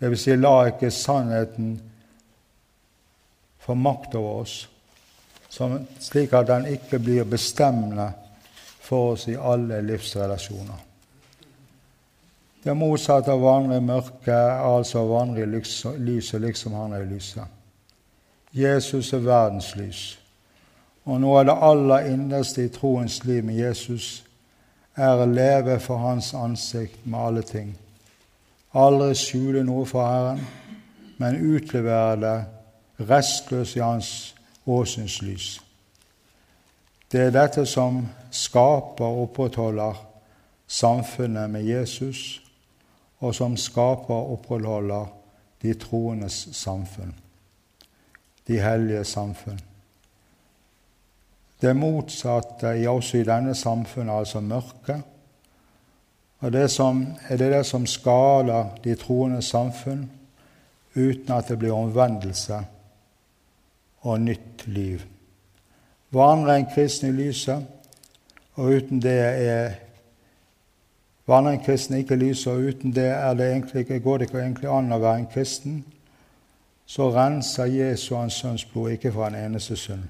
Det 0.00 0.10
vil 0.12 0.18
si, 0.20 0.36
la 0.36 0.68
ikke 0.70 0.90
sannheten 0.90 1.80
få 3.58 3.74
makt 3.74 4.14
over 4.14 4.42
oss, 4.44 4.68
slik 5.98 6.34
at 6.36 6.46
den 6.46 6.68
ikke 6.70 7.00
blir 7.02 7.24
bestemmende 7.24 8.10
for 8.86 9.14
oss 9.14 9.24
i 9.28 9.34
alle 9.34 9.80
livsrelasjoner. 9.82 10.84
Det 12.62 12.76
motsatte 12.76 13.32
av 13.32 13.42
å 13.42 13.48
vandre 13.48 13.80
i 13.80 13.82
mørket 13.82 14.30
er 14.34 14.62
altså 14.68 15.02
å 15.02 15.10
vandre 15.10 15.42
i 15.42 15.50
lyset 15.50 16.40
liksom 16.42 16.76
han 16.78 16.94
er 16.94 17.02
i 17.02 17.10
lyset. 17.10 17.44
Jesus 18.52 19.12
er 19.14 19.26
verdens 19.26 19.72
lys. 19.78 20.04
Og 21.06 21.20
noe 21.22 21.40
av 21.40 21.46
det 21.46 21.58
aller 21.62 22.08
innerste 22.10 22.64
i 22.66 22.70
troens 22.74 23.20
liv 23.24 23.44
med 23.46 23.60
Jesus 23.60 24.24
er 24.96 25.20
å 25.20 25.28
leve 25.28 25.78
for 25.80 26.02
Hans 26.02 26.32
ansikt 26.34 27.04
med 27.06 27.20
alle 27.20 27.42
ting. 27.46 27.74
Aldri 28.74 29.14
skjule 29.14 29.62
noe 29.64 29.84
for 29.86 30.02
Herren, 30.02 30.40
men 31.22 31.38
utlevere 31.54 32.16
det 32.20 33.06
restløst 33.06 33.76
i 33.76 33.84
Hans 33.84 34.10
åsyns 34.66 35.20
lys. 35.22 35.46
Det 37.12 37.28
er 37.28 37.30
dette 37.30 37.62
som 37.70 38.02
skaper 38.34 39.06
og 39.06 39.28
opprettholder 39.28 40.02
samfunnet 40.66 41.50
med 41.50 41.68
Jesus, 41.68 42.42
og 43.22 43.34
som 43.34 43.54
skaper 43.56 44.14
og 44.14 44.32
opprettholder 44.40 45.06
de 45.62 45.74
troendes 45.78 46.48
samfunn, 46.52 47.14
de 48.48 48.60
hellige 48.60 49.04
samfunn. 49.04 49.60
Det 51.60 51.76
motsatte 51.76 52.74
i 52.76 52.86
også 52.86 53.18
i 53.18 53.24
denne 53.24 53.54
samfunnet, 53.54 54.18
altså 54.18 54.40
mørket. 54.40 55.02
Og 56.38 56.52
det 56.52 56.70
som, 56.70 57.06
er 57.28 57.36
det 57.36 57.52
det 57.52 57.66
som 57.66 57.86
skader 57.86 58.76
de 58.84 58.94
troendes 58.94 59.44
samfunn 59.44 60.10
uten 60.96 61.32
at 61.32 61.48
det 61.48 61.58
blir 61.58 61.72
omvendelse 61.72 62.60
og 64.00 64.20
nytt 64.20 64.66
liv. 64.66 65.00
Vandre 66.12 66.58
en 66.58 66.68
kristen 66.74 67.08
i 67.08 67.16
lyset, 67.16 67.66
og 68.54 68.64
uten 68.64 69.02
det 69.02 69.18
er 69.20 69.74
Vandre 71.26 71.52
en 71.52 71.64
kristen 71.64 71.96
ikke 71.96 72.14
i 72.14 72.18
lyset, 72.18 72.52
og 72.52 72.58
uten 72.58 72.92
det, 72.94 73.10
det 73.88 74.02
går 74.02 74.18
det 74.18 74.28
ikke 74.28 74.38
egentlig 74.38 74.68
an 74.70 74.92
å 74.94 74.98
være 75.02 75.18
en 75.18 75.26
kristen, 75.32 75.80
så 76.86 77.08
renser 77.10 77.66
Jesu 77.66 78.14
Hans 78.14 78.38
Sønns 78.38 78.64
blod 78.64 78.92
ikke 78.94 79.10
for 79.12 79.26
en 79.26 79.34
eneste 79.34 79.76
synd. 79.76 80.04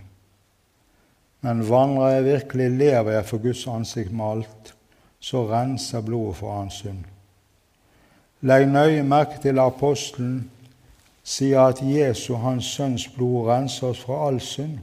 Men 1.40 1.68
vandrer 1.68 2.09
jeg 2.16 2.25
virkelig, 2.25 2.70
lever 2.70 3.12
jeg 3.12 3.27
for 3.27 3.42
Guds 3.42 3.66
ansikt 3.66 4.12
med 4.12 4.25
alt, 4.25 4.75
så 5.20 5.44
renser 5.51 6.01
blodet 6.01 6.37
for 6.37 6.61
hans 6.61 6.81
synd. 6.83 7.05
Legg 8.46 8.68
nøye 8.68 9.03
merke 9.03 9.40
til 9.42 9.59
apostelen 9.59 10.51
sier 11.27 11.61
at 11.61 11.83
Jesu, 11.83 12.37
Hans 12.38 12.68
Sønns 12.77 13.09
blod, 13.11 13.49
renser 13.49 13.90
oss 13.90 14.05
fra 14.07 14.20
all 14.29 14.38
synd. 14.40 14.79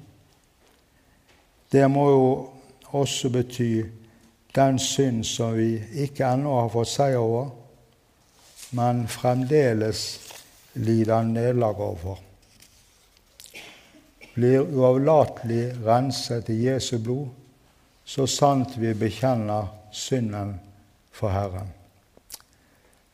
Det 1.71 1.85
må 1.91 2.09
jo 2.09 2.25
også 2.99 3.31
bety 3.33 3.85
den 4.55 4.79
synd 4.79 5.23
som 5.25 5.55
vi 5.57 5.79
ikke 6.03 6.27
ennå 6.27 6.59
har 6.59 6.69
fått 6.73 6.91
seier 6.91 7.21
over, 7.21 7.47
men 8.77 9.07
fremdeles 9.07 10.03
lider 10.73 11.23
nederlag 11.25 11.79
over. 11.81 12.19
Blir 14.33 14.65
uavlatelig 14.65 15.75
renset 15.85 16.49
i 16.49 16.63
Jesu 16.65 16.97
blod, 16.97 17.27
så 18.05 18.25
sant 18.27 18.73
vi 18.77 18.93
bekjenner 18.97 19.69
synden 19.93 20.55
for 21.13 21.29
Herren. 21.29 21.69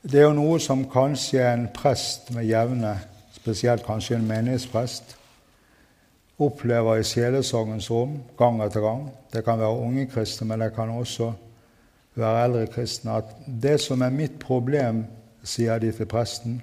Det 0.02 0.22
er 0.22 0.30
jo 0.30 0.38
noe 0.38 0.62
som 0.64 0.86
kanskje 0.88 1.44
en 1.44 1.68
prest 1.76 2.32
med 2.32 2.48
jevne, 2.48 2.94
spesielt 3.36 3.84
kanskje 3.84 4.16
en 4.16 4.30
menighetsprest, 4.30 5.16
opplever 6.40 7.02
i 7.02 7.04
sjelesorgens 7.04 7.90
rom 7.92 8.16
gang 8.40 8.62
etter 8.64 8.84
gang. 8.86 9.10
Det 9.34 9.44
kan 9.44 9.60
være 9.60 9.84
unge 9.84 10.08
kristne, 10.08 10.48
men 10.48 10.64
det 10.64 10.72
kan 10.76 10.96
også 10.96 11.34
være 12.16 12.46
eldre 12.46 12.66
kristne. 12.72 13.20
At 13.20 13.36
det 13.46 13.76
som 13.84 14.02
er 14.02 14.16
mitt 14.16 14.40
problem, 14.40 15.04
sier 15.44 15.80
de 15.84 15.92
til 15.92 16.08
presten, 16.08 16.62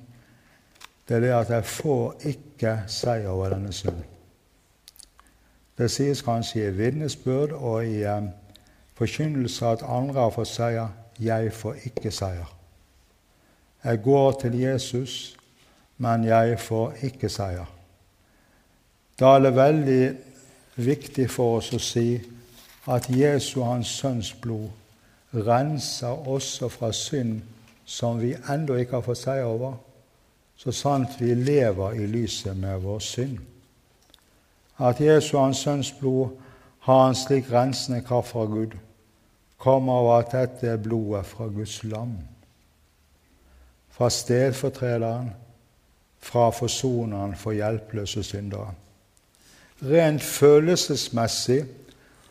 det 1.09 1.17
er 1.17 1.25
det 1.29 1.33
at 1.37 1.57
jeg 1.59 1.73
får 1.77 2.29
ikke 2.33 2.77
seier 2.91 3.29
over 3.31 3.53
denne 3.53 3.73
synden. 3.73 4.16
Det 5.79 5.91
sies 5.91 6.23
kanskje 6.25 6.69
i 6.69 6.75
vitnesbyrd 6.77 7.53
og 7.53 7.87
i 7.87 8.05
um, 8.09 8.29
forkynnelse 8.97 9.67
at 9.67 9.83
andre 9.83 10.21
har 10.21 10.33
fått 10.33 10.49
seier. 10.49 10.89
Jeg 11.21 11.53
får 11.53 11.83
ikke 11.91 12.11
seier. 12.11 12.53
Jeg 13.85 14.03
går 14.03 14.33
til 14.41 14.61
Jesus, 14.61 15.37
men 15.99 16.25
jeg 16.25 16.61
får 16.61 16.97
ikke 17.03 17.29
seier. 17.29 17.69
Da 19.21 19.37
er 19.37 19.45
det 19.45 19.57
veldig 19.57 20.17
viktig 20.77 21.29
for 21.31 21.59
oss 21.59 21.73
å 21.73 21.81
si 21.81 22.21
at 22.93 23.09
Jesu, 23.11 23.63
Hans 23.65 23.93
Sønns 24.01 24.33
blod, 24.33 24.69
renser 25.33 26.29
også 26.29 26.69
fra 26.69 26.93
synd 26.93 27.41
som 27.87 28.21
vi 28.21 28.35
ennå 28.53 28.77
ikke 28.81 28.99
har 28.99 29.05
fått 29.07 29.23
seier 29.23 29.49
over, 29.49 29.77
så 30.57 30.73
sant 30.73 31.21
vi 31.21 31.35
lever 31.35 32.01
i 32.01 32.09
lyset 32.09 32.57
med 32.57 32.81
vår 32.83 32.99
synd. 33.05 33.39
At 34.79 35.01
Jesu, 35.01 35.39
Hans 35.39 35.57
Sønns 35.57 35.93
blod, 35.93 36.29
har 36.79 37.09
en 37.09 37.15
slik 37.15 37.53
rensende 37.53 38.01
kraft 38.01 38.29
fra 38.29 38.45
Gud, 38.45 38.77
kommer 39.59 39.93
av 39.93 40.11
at 40.19 40.33
dette 40.33 40.69
er 40.69 40.83
blodet 40.83 41.27
fra 41.27 41.49
Guds 41.49 41.81
lam, 41.85 42.13
fra 43.91 44.11
stedfortrederen, 44.11 45.31
fra 46.19 46.51
forsoneren 46.51 47.35
for 47.37 47.57
hjelpeløse 47.57 48.23
syndere. 48.23 48.75
Rent 49.83 50.23
følelsesmessig, 50.23 51.65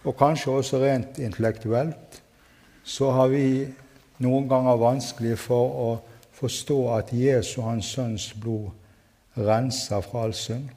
og 0.03 0.17
kanskje 0.17 0.51
også 0.51 0.77
rent 0.77 1.17
intellektuelt, 1.17 2.21
så 2.83 3.11
har 3.11 3.27
vi 3.27 3.65
noen 4.21 4.49
ganger 4.49 4.77
vanskelig 4.77 5.37
for 5.41 5.77
å 5.81 5.91
forstå 6.37 6.79
at 6.93 7.13
Jesu, 7.13 7.61
Hans 7.65 7.89
Sønns 7.95 8.29
blod, 8.41 8.69
renser 9.37 10.01
fra 10.05 10.27
all 10.27 10.33
synd. 10.37 10.69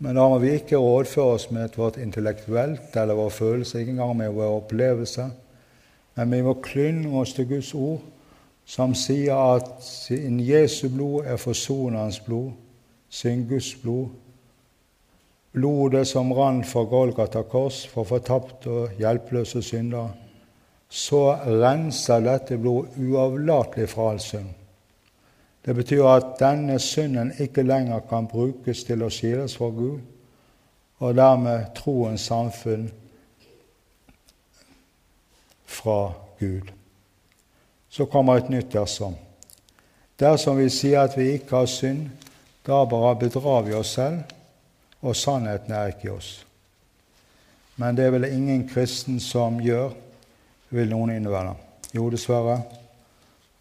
Men 0.00 0.16
da 0.16 0.24
må 0.28 0.38
vi 0.40 0.54
ikke 0.56 0.80
rådføre 0.80 1.36
oss 1.36 1.50
med 1.52 1.76
vårt 1.76 1.98
intellektuelt 2.00 2.96
eller 2.96 3.18
vår 3.18 3.28
følelse, 3.28 3.80
ikke 3.80 3.92
engang 3.92 4.16
med 4.16 4.32
vår 4.32 4.56
opplevelse, 4.56 5.30
Men 6.14 6.32
vi 6.32 6.42
må 6.42 6.54
klynge 6.54 7.20
oss 7.20 7.32
til 7.32 7.48
Guds 7.48 7.74
ord, 7.74 8.00
som 8.66 8.94
sier 8.94 9.34
at 9.54 9.68
siden 9.80 10.40
Jesu 10.40 10.88
blod 10.88 11.24
er 11.24 11.36
forsonerens 11.36 12.20
blod, 12.20 12.50
sin 13.08 13.46
Guds 13.48 13.74
blod, 13.82 14.08
blodet 15.52 16.06
som 16.06 16.32
rant 16.32 16.66
fra 16.66 16.84
Golgata 16.84 17.42
kors 17.42 17.86
for 17.88 18.04
fortapte 18.04 18.70
og 18.70 18.98
hjelpeløse 18.98 19.62
syndere, 19.62 20.10
så 20.88 21.34
renser 21.46 22.20
dette 22.26 22.58
blod 22.58 22.98
uavlatelig 22.98 23.88
fra 23.88 24.10
all 24.10 24.20
synd. 24.20 24.59
Det 25.70 25.76
betyr 25.76 26.04
at 26.04 26.24
denne 26.40 26.78
synden 26.82 27.28
ikke 27.38 27.62
lenger 27.62 28.00
kan 28.10 28.26
brukes 28.26 28.80
til 28.82 29.04
å 29.06 29.08
skilles 29.14 29.52
fra 29.54 29.68
Gud, 29.70 30.00
og 30.98 31.12
dermed 31.14 31.68
troens 31.76 32.24
samfunn 32.26 32.88
fra 35.70 35.98
Gud. 36.40 36.72
Så 37.86 38.08
kommer 38.10 38.40
et 38.40 38.50
nytt 38.50 38.72
dersom. 38.72 39.14
Dersom 40.18 40.58
vi 40.58 40.66
sier 40.74 41.04
at 41.04 41.14
vi 41.14 41.28
ikke 41.36 41.60
har 41.60 41.70
synd, 41.70 42.02
da 42.66 42.80
bare 42.90 43.14
bedrar 43.22 43.62
vi 43.68 43.78
oss 43.78 43.94
selv, 43.94 44.34
og 45.06 45.14
sannheten 45.16 45.70
er 45.70 45.94
ikke 45.94 46.08
i 46.08 46.12
oss. 46.16 46.32
Men 47.78 47.94
det 47.94 48.08
er 48.08 48.16
vel 48.16 48.26
ingen 48.32 48.66
kristen 48.74 49.22
som 49.22 49.62
gjør, 49.62 49.94
vil 50.74 50.90
noen 50.90 51.14
innvende. 51.14 51.54
Jo, 51.94 52.10
dessverre. 52.10 52.58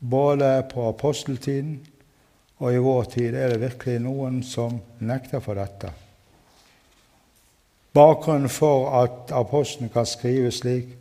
Både 0.01 0.65
på 0.73 0.89
aposteltiden 0.89 1.77
og 2.59 2.73
i 2.73 2.77
vår 2.83 3.03
tid 3.13 3.35
er 3.35 3.53
det 3.53 3.61
virkelig 3.61 3.99
noen 4.03 4.41
som 4.43 4.79
nekter 4.99 5.39
for 5.43 5.59
dette. 5.59 5.91
Bakgrunnen 7.95 8.51
for 8.51 8.89
at 9.01 9.31
apostelen 9.33 9.89
kan 9.89 10.05
skrive 10.05 10.51
slik, 10.51 10.95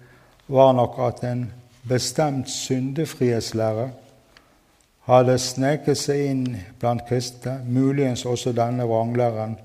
var 0.48 0.72
nok 0.72 0.98
at 1.04 1.24
en 1.28 1.42
bestemt 1.88 2.48
syndefrihetslære 2.50 3.90
hadde 5.08 5.38
sneket 5.40 5.98
seg 5.98 6.22
inn 6.30 6.44
blant 6.80 7.04
kristne, 7.08 7.58
muligens 7.64 8.24
også 8.28 8.52
denne 8.56 8.86
vranglæren 8.88 9.56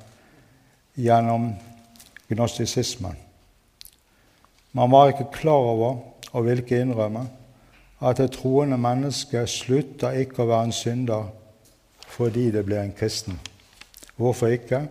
gjennom 0.95 1.53
gnostisismen. 2.31 3.15
Man 4.73 4.91
var 4.91 5.13
ikke 5.13 5.31
klar 5.33 5.69
over, 5.71 5.97
og 6.31 6.45
ville 6.45 6.63
ikke 6.63 6.81
innrømme, 6.81 7.27
at 8.01 8.19
et 8.19 8.31
troende 8.31 8.77
menneske 8.77 9.45
slutter 9.47 10.17
ikke 10.19 10.43
å 10.43 10.49
være 10.49 10.69
en 10.69 10.75
synder 10.75 11.27
fordi 12.13 12.51
det 12.51 12.65
blir 12.65 12.81
en 12.81 12.93
kristen. 12.93 13.39
Hvorfor 14.15 14.47
ikke? 14.53 14.87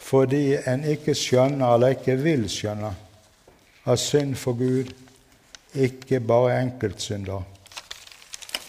Fordi 0.00 0.56
en 0.68 0.84
ikke 0.84 1.14
skjønner, 1.14 1.74
eller 1.74 1.96
ikke 1.96 2.16
vil 2.20 2.48
skjønne, 2.50 2.92
at 3.86 3.98
synd 3.98 4.34
for 4.36 4.58
Gud 4.58 4.92
ikke 5.74 6.20
bare 6.20 6.52
er 6.52 6.66
enkeltsynder. 6.66 7.42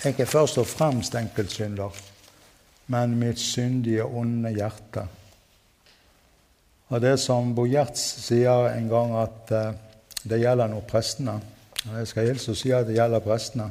Ikke 0.08 0.26
først 0.26 0.58
og 0.58 0.68
fremst 0.68 1.16
enkeltsynder, 1.16 1.90
men 2.88 3.16
mitt 3.20 3.40
syndige, 3.40 4.06
onde 4.06 4.50
hjerte. 4.56 5.06
Og 6.90 7.02
Det 7.02 7.20
som 7.20 7.54
Bo 7.56 7.66
Gjerts 7.66 8.02
sier 8.26 8.68
en 8.74 8.90
gang, 8.90 9.14
at 9.22 9.52
uh, 9.56 9.74
det 10.24 10.42
gjelder 10.42 10.68
nå 10.68 10.82
prestene. 10.88 11.38
Jeg 11.86 12.08
skal 12.08 12.28
hilse 12.28 12.52
og 12.52 12.58
si 12.60 12.72
at 12.76 12.88
det 12.88 12.98
gjelder 12.98 13.24
prestene, 13.24 13.70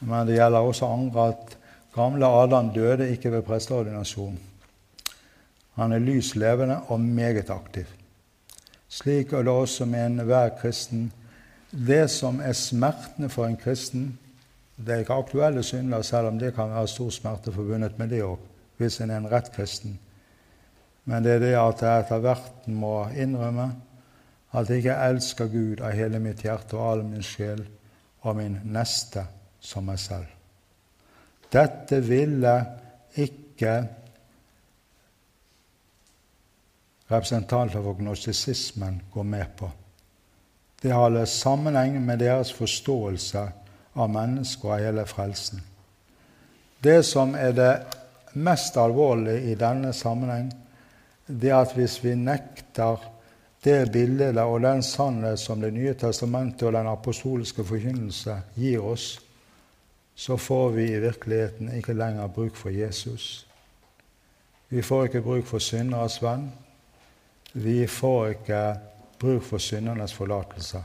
men 0.00 0.26
det 0.28 0.36
gjelder 0.36 0.68
også 0.68 0.86
andre 0.86 1.28
at 1.32 1.56
gamle 1.94 2.26
Adam 2.26 2.72
døde 2.74 3.10
ikke 3.10 3.32
ved 3.32 3.42
presteordinasjon. 3.42 4.38
Han 5.74 5.92
er 5.92 5.98
lys 5.98 6.34
levende 6.34 6.80
og 6.88 7.00
meget 7.00 7.50
aktiv. 7.50 7.86
Slik 8.88 9.32
er 9.32 9.42
det 9.42 9.52
også 9.52 9.84
med 9.84 10.06
enhver 10.06 10.48
kristen. 10.60 11.12
Det 11.70 12.10
som 12.10 12.40
er 12.40 12.52
smertene 12.52 13.28
for 13.28 13.46
en 13.46 13.56
kristen, 13.56 14.18
det 14.76 14.94
er 14.94 14.98
ikke 14.98 15.14
aktuelle 15.14 15.62
synder, 15.62 16.02
selv 16.02 16.26
om 16.26 16.38
det 16.38 16.54
kan 16.54 16.70
være 16.70 16.88
stor 16.88 17.10
smerte 17.10 17.52
forbundet 17.52 17.98
med 17.98 18.08
det 18.08 18.22
òg, 18.22 18.38
hvis 18.76 19.00
en 19.00 19.10
er 19.10 19.16
en 19.18 19.30
rett 19.30 19.50
kristen. 19.54 19.98
Men 21.04 21.24
det 21.24 21.32
er 21.32 21.38
det 21.38 21.54
at 21.58 21.82
jeg 21.82 22.00
etter 22.00 22.22
hvert 22.22 22.68
må 22.68 23.08
innrømme 23.16 23.72
at 24.54 24.70
jeg 24.70 24.76
ikke 24.82 25.00
elsker 25.08 25.50
Gud 25.50 25.82
av 25.82 25.94
hele 25.98 26.18
mitt 26.22 26.42
hjerte 26.46 26.78
og 26.78 26.92
all 26.92 27.04
min 27.04 27.22
sjel 27.26 27.66
og 28.22 28.36
min 28.38 28.60
neste 28.64 29.26
som 29.60 29.86
meg 29.90 29.98
selv. 29.98 30.30
Dette 31.52 32.00
ville 32.02 32.54
ikke 33.20 33.74
representanter 37.10 37.82
for 37.82 37.98
gnostisismen 37.98 39.02
gå 39.12 39.22
med 39.22 39.46
på. 39.56 39.70
Det 40.82 40.92
hadde 40.92 41.26
sammenheng 41.26 42.00
med 42.04 42.18
deres 42.20 42.52
forståelse 42.52 43.44
av 43.94 44.10
mennesker 44.10 44.68
og 44.68 44.82
hele 44.82 45.06
frelsen. 45.06 45.62
Det 46.84 47.00
som 47.06 47.34
er 47.38 47.52
det 47.56 47.72
mest 48.34 48.76
alvorlige 48.76 49.52
i 49.52 49.54
denne 49.56 49.92
sammenheng, 49.96 50.50
det 51.26 51.50
er 51.50 51.62
at 51.62 51.72
hvis 51.76 52.02
vi 52.04 52.14
nekter 52.18 53.00
det 53.64 53.92
bildet 53.92 54.36
og 54.42 54.60
den 54.60 54.82
sannhet 54.82 55.40
som 55.40 55.60
Det 55.60 55.72
nye 55.72 55.94
testamentet 55.94 56.62
og 56.62 56.72
den 56.72 56.86
apostoliske 56.86 57.64
forkynnelse 57.64 58.36
gir 58.56 58.82
oss, 58.84 59.20
så 60.14 60.36
får 60.36 60.70
vi 60.70 60.84
i 60.92 61.00
virkeligheten 61.00 61.72
ikke 61.76 61.92
lenger 61.92 62.26
bruk 62.26 62.56
for 62.56 62.70
Jesus. 62.70 63.46
Vi 64.68 64.82
får 64.82 65.04
ikke 65.04 65.22
bruk 65.22 65.46
for 65.46 65.58
synderes 65.58 66.22
venn. 66.22 66.52
Vi 67.52 67.86
får 67.86 68.26
ikke 68.28 68.62
bruk 69.18 69.42
for 69.42 69.58
syndernes 69.58 70.14
forlatelse. 70.14 70.82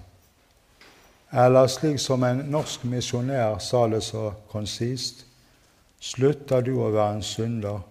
Eller 1.31 1.67
slik 1.67 1.99
som 1.99 2.23
en 2.23 2.43
norsk 2.49 2.85
misjonær 2.89 3.59
sa 3.61 3.87
det 3.87 4.03
så 4.03 4.31
konsist 4.49 5.25
Slutter 5.99 6.61
du 6.63 6.77
å 6.79 6.93
være 6.93 7.17
en 7.17 7.25
synder, 7.27 7.81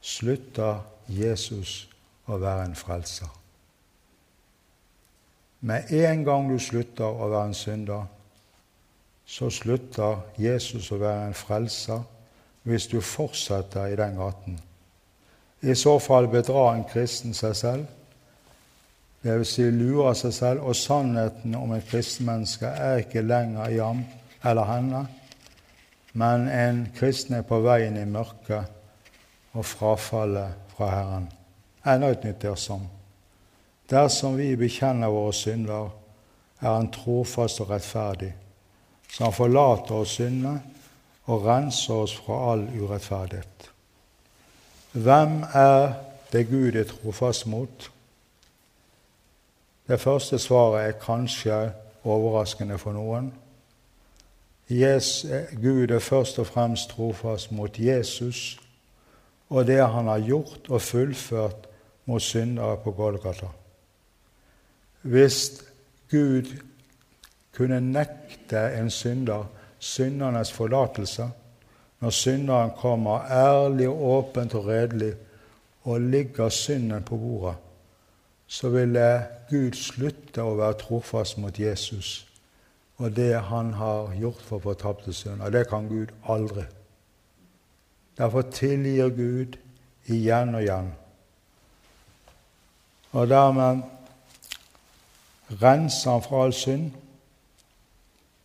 slutter 0.00 0.84
Jesus 1.10 1.88
å 2.30 2.38
være 2.38 2.68
en 2.68 2.76
frelser. 2.78 3.32
Med 5.66 5.90
en 5.90 6.22
gang 6.24 6.46
du 6.46 6.54
slutter 6.62 7.10
å 7.10 7.26
være 7.32 7.50
en 7.50 7.58
synder, 7.58 8.06
så 9.30 9.46
slutter 9.50 10.24
Jesus 10.38 10.90
å 10.90 10.98
være 10.98 11.28
en 11.28 11.36
frelser 11.38 12.02
hvis 12.66 12.88
du 12.90 12.98
fortsetter 13.00 13.92
i 13.92 13.98
den 13.98 14.18
gaten. 14.18 14.58
I 15.62 15.76
så 15.78 15.98
fall 16.02 16.26
bedrar 16.32 16.74
en 16.74 16.86
kristen 16.88 17.34
seg 17.36 17.54
selv, 17.56 17.86
dvs. 19.22 19.52
Si 19.54 19.68
lurer 19.70 20.16
seg 20.18 20.34
selv, 20.34 20.64
og 20.64 20.76
sannheten 20.76 21.54
om 21.54 21.76
et 21.76 21.86
kristenmenneske 21.86 22.66
er 22.66 23.04
ikke 23.04 23.22
lenger 23.22 23.70
i 23.70 23.78
ham 23.78 24.02
eller 24.42 24.68
henne, 24.72 25.06
men 26.12 26.48
en 26.50 26.84
kristen 26.96 27.38
er 27.38 27.46
på 27.46 27.60
veien 27.62 28.00
i 28.00 28.08
mørket 28.08 29.54
og 29.54 29.66
frafallet 29.66 30.74
fra 30.74 30.90
Herren. 30.90 31.30
Enda 31.86 32.10
et 32.10 32.24
nytt 32.26 32.42
dersom. 32.42 32.88
Dersom 33.90 34.36
vi 34.38 34.56
bekjenner 34.58 35.12
våre 35.12 35.32
synder, 35.36 35.90
er 36.60 36.74
Han 36.74 36.90
trofast 36.92 37.60
og 37.60 37.70
rettferdig, 37.70 38.34
så 39.12 39.24
Han 39.24 39.32
forlater 39.32 39.94
oss 39.94 40.16
syndene 40.18 40.62
og 41.26 41.46
renser 41.46 41.94
oss 41.94 42.14
fra 42.16 42.52
all 42.52 42.66
urettferdighet. 42.80 43.70
Hvem 44.92 45.42
er 45.54 45.92
det 46.32 46.48
Gud 46.48 46.74
er 46.74 46.84
trofast 46.84 47.46
mot? 47.46 47.90
Det 49.88 50.00
første 50.00 50.38
svaret 50.38 50.86
er 50.86 50.98
kanskje 51.02 51.72
overraskende 52.04 52.78
for 52.78 52.94
noen. 52.94 53.32
Yes, 54.70 55.26
Gud 55.62 55.90
er 55.90 55.98
først 55.98 56.38
og 56.38 56.46
fremst 56.46 56.90
trofast 56.90 57.52
mot 57.52 57.78
Jesus 57.78 58.60
og 59.50 59.66
det 59.66 59.80
han 59.82 60.06
har 60.06 60.22
gjort 60.22 60.68
og 60.70 60.82
fullført 60.82 61.66
mot 62.06 62.22
syndere 62.22 62.76
på 62.84 62.92
Golgata. 62.92 63.50
Hvis 65.02 65.64
Gud 66.10 66.54
kunne 67.60 67.80
nekte 67.84 68.64
en 68.80 68.88
synder 68.90 69.44
syndernes 69.80 70.52
forlatelse 70.52 71.28
når 72.00 72.10
synderen 72.10 72.70
kommer 72.76 73.20
ærlig 73.30 73.88
og 73.88 74.02
åpent 74.02 74.54
og 74.54 74.66
redelig 74.66 75.12
og 75.82 76.00
ligger 76.00 76.48
synden 76.48 77.02
på 77.02 77.16
bordet, 77.16 77.56
så 78.46 78.68
ville 78.68 79.26
Gud 79.50 79.72
slutte 79.76 80.42
å 80.42 80.56
være 80.56 80.78
trofast 80.80 81.38
mot 81.38 81.58
Jesus 81.58 82.26
og 83.00 83.16
det 83.16 83.32
han 83.48 83.72
har 83.72 84.12
gjort 84.20 84.40
for 84.44 84.60
fortapte 84.60 85.12
synder. 85.12 85.50
Det 85.50 85.68
kan 85.68 85.88
Gud 85.88 86.12
aldri. 86.28 86.64
Derfor 88.18 88.42
tilgir 88.42 89.08
Gud 89.08 89.56
igjen 90.04 90.54
og 90.54 90.60
igjen. 90.60 90.90
Og 93.12 93.28
dermed 93.28 93.80
renser 95.62 96.10
han 96.10 96.22
fra 96.22 96.44
all 96.44 96.52
synd 96.52 96.90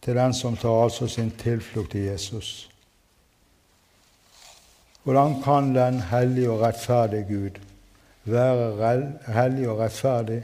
til 0.06 0.16
den 0.16 0.34
som 0.38 0.58
tar 0.58 0.84
altså 0.84 1.08
sin 1.10 1.32
tilflukt 1.32 1.92
til 1.92 2.06
Jesus. 2.12 2.70
Hvordan 5.04 5.42
kan 5.44 5.76
den 5.76 6.00
hellige 6.02 6.50
og 6.52 6.62
rettferdige 6.62 7.26
Gud 7.30 7.60
være 8.24 9.12
hellig 9.34 9.70
og 9.70 9.80
rettferdig 9.80 10.44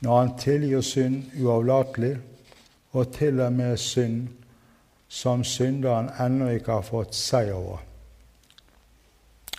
når 0.00 0.20
han 0.20 0.32
tilgir 0.38 0.80
synd 0.80 1.22
uavlatelig 1.42 2.16
og 2.92 3.12
til 3.12 3.40
og 3.40 3.52
med 3.52 3.76
synd 3.76 4.28
som 5.08 5.44
synderen 5.44 6.10
ennå 6.20 6.48
ikke 6.56 6.72
har 6.72 6.86
fått 6.86 7.14
seier 7.14 7.54
over. 7.54 7.82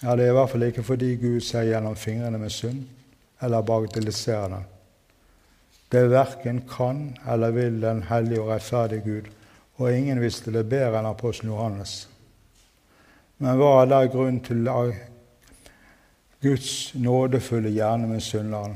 Ja, 0.04 0.16
Det 0.16 0.26
er 0.26 0.30
i 0.30 0.34
hvert 0.38 0.50
fall 0.50 0.64
ikke 0.64 0.84
fordi 0.84 1.16
Gud 1.16 1.42
ser 1.42 1.64
gjennom 1.64 1.96
fingrene 1.96 2.38
med 2.38 2.50
synd 2.50 2.84
eller 3.42 3.62
bagatelliserer 3.62 4.48
den. 4.48 4.66
Det 5.92 6.04
verken 6.12 6.62
kan 6.70 7.18
eller 7.28 7.52
vil 7.56 7.82
den 7.82 8.04
hellige 8.10 8.42
og 8.42 8.50
rettferdige 8.52 9.02
Gud, 9.06 9.30
og 9.78 9.94
ingen 9.94 10.22
visste 10.22 10.52
det 10.52 10.68
bedre 10.70 11.00
enn 11.00 11.10
apostelen 11.10 11.54
Johannes. 11.54 12.08
Men 13.38 13.60
hva 13.60 13.70
er 13.82 13.92
der 13.92 14.10
grunn 14.12 14.42
til 14.44 14.68
Guds 16.42 16.96
nådefulle 16.96 17.70
hjerne 17.70 18.10
med 18.10 18.22
synderen? 18.26 18.76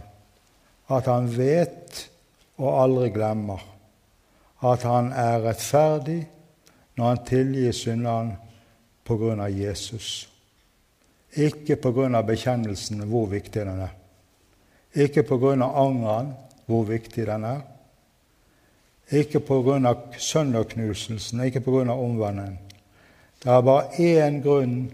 At 0.90 1.10
han 1.10 1.28
vet 1.36 2.08
og 2.62 2.84
aldri 2.84 3.10
glemmer 3.10 3.62
at 4.62 4.84
han 4.86 5.10
er 5.18 5.42
rettferdig 5.42 6.20
når 6.98 7.08
han 7.08 7.24
tilgir 7.26 7.74
synderen 7.74 8.36
på 9.08 9.18
grunn 9.18 9.42
av 9.42 9.50
Jesus. 9.50 10.28
Ikke 11.34 11.78
på 11.82 11.94
grunn 11.96 12.16
av 12.16 12.28
bekjennelsen, 12.28 13.02
hvor 13.10 13.30
viktig 13.32 13.64
den 13.66 13.82
er. 13.88 13.94
Ikke 14.94 15.24
på 15.26 15.40
grunn 15.42 15.64
av 15.66 15.78
angeren, 15.82 16.34
hvor 16.72 16.88
viktig 16.88 17.28
den 17.28 17.46
er. 17.48 17.62
Ikke 19.12 19.42
av 19.44 20.16
sønderknuselsen, 20.18 21.44
ikke 21.44 21.64
av 21.68 22.00
omvendingen. 22.00 22.60
Det 23.44 23.50
er 23.50 23.62
bare 23.66 23.90
én 24.00 24.42
grunn 24.44 24.92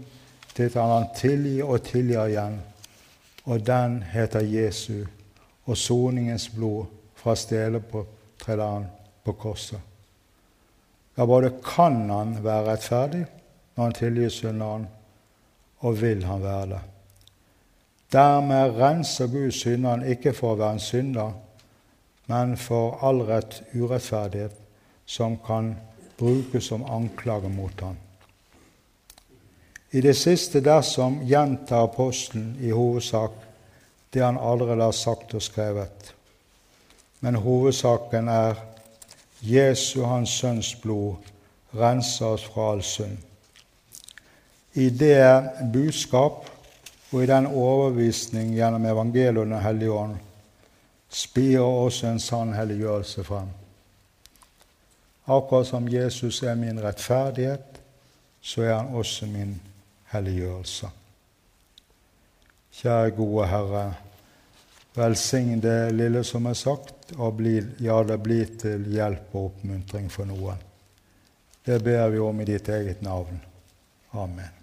til 0.54 0.64
at 0.64 0.74
han 0.74 1.10
tilgir 1.14 1.68
og 1.68 1.82
tilgir 1.84 2.26
igjen, 2.26 2.60
og 3.44 3.66
den 3.66 4.02
heter 4.02 4.40
Jesu 4.40 5.04
og 5.66 5.76
soningens 5.76 6.48
blod 6.48 6.86
fra 7.14 7.36
stedet 7.36 7.84
på 7.86 9.32
korset. 9.32 9.78
Ja, 11.16 11.26
både 11.26 11.50
kan 11.64 12.10
han 12.10 12.38
være 12.44 12.72
rettferdig 12.72 13.26
når 13.76 13.84
han 13.84 13.94
tilgir 13.94 14.28
synderen, 14.28 14.86
og 15.78 16.00
vil 16.00 16.24
han 16.24 16.42
være 16.42 16.66
det. 16.66 16.80
Dermed 18.12 18.80
renser 18.80 19.26
Gud 19.26 19.50
synderen 19.52 20.02
ikke 20.08 20.32
for 20.32 20.54
å 20.54 20.58
være 20.58 20.78
en 20.78 20.82
synder, 20.82 21.32
men 22.28 22.56
for 22.60 22.98
all 23.00 23.22
rett 23.24 23.62
urettferdighet 23.72 24.56
som 25.08 25.38
kan 25.40 25.76
brukes 26.18 26.66
som 26.68 26.84
anklage 26.84 27.48
mot 27.48 27.80
ham. 27.80 27.96
I 29.90 30.00
det 30.04 30.14
siste 30.14 30.60
dersom 30.60 31.22
gjentar 31.24 31.86
apostelen 31.88 32.58
i 32.60 32.70
hovedsak 32.70 33.32
det 34.12 34.20
han 34.20 34.38
allerede 34.38 34.82
har 34.82 34.92
sagt 34.92 35.34
og 35.34 35.42
skrevet. 35.42 36.12
Men 37.20 37.40
hovedsaken 37.40 38.28
er 38.28 38.60
Jesu, 39.40 40.02
Hans 40.04 40.30
Sønns 40.30 40.74
blod, 40.82 41.16
renser 41.72 42.26
oss 42.26 42.44
fra 42.44 42.72
all 42.72 42.82
synd. 42.82 43.16
I 44.74 44.90
det 44.90 45.50
budskap 45.72 46.44
og 47.12 47.22
i 47.22 47.26
den 47.26 47.46
overbevisning 47.46 48.52
gjennom 48.54 48.84
evangeliet 48.84 49.38
og 49.38 49.46
Den 49.46 49.62
hellige 49.62 49.92
ånd 49.92 50.16
spirer 51.08 51.64
også 51.64 52.06
en 52.06 52.20
sann 52.20 52.52
helliggjørelse 52.52 53.24
frem. 53.24 53.48
Akkurat 55.28 55.66
som 55.66 55.88
Jesus 55.88 56.42
er 56.42 56.54
min 56.54 56.80
rettferdighet, 56.80 57.80
så 58.40 58.62
er 58.62 58.74
han 58.74 58.94
også 58.96 59.26
min 59.26 59.60
helliggjørelse. 60.12 60.88
Kjære 62.78 63.10
gode 63.10 63.46
Herre, 63.46 63.84
velsign 64.96 65.60
det 65.60 65.94
lille 65.94 66.24
som 66.24 66.46
er 66.46 66.56
sagt, 66.56 67.12
og 67.16 67.36
bli, 67.36 67.58
ja, 67.80 68.02
det 68.04 68.20
blir 68.22 68.54
til 68.60 68.86
hjelp 68.92 69.34
og 69.34 69.50
oppmuntring 69.50 70.08
for 70.12 70.28
noen. 70.28 70.60
Det 71.66 71.82
ber 71.84 72.08
vi 72.08 72.22
om 72.24 72.40
i 72.40 72.48
ditt 72.48 72.68
eget 72.68 73.02
navn. 73.02 73.40
Amen. 74.12 74.54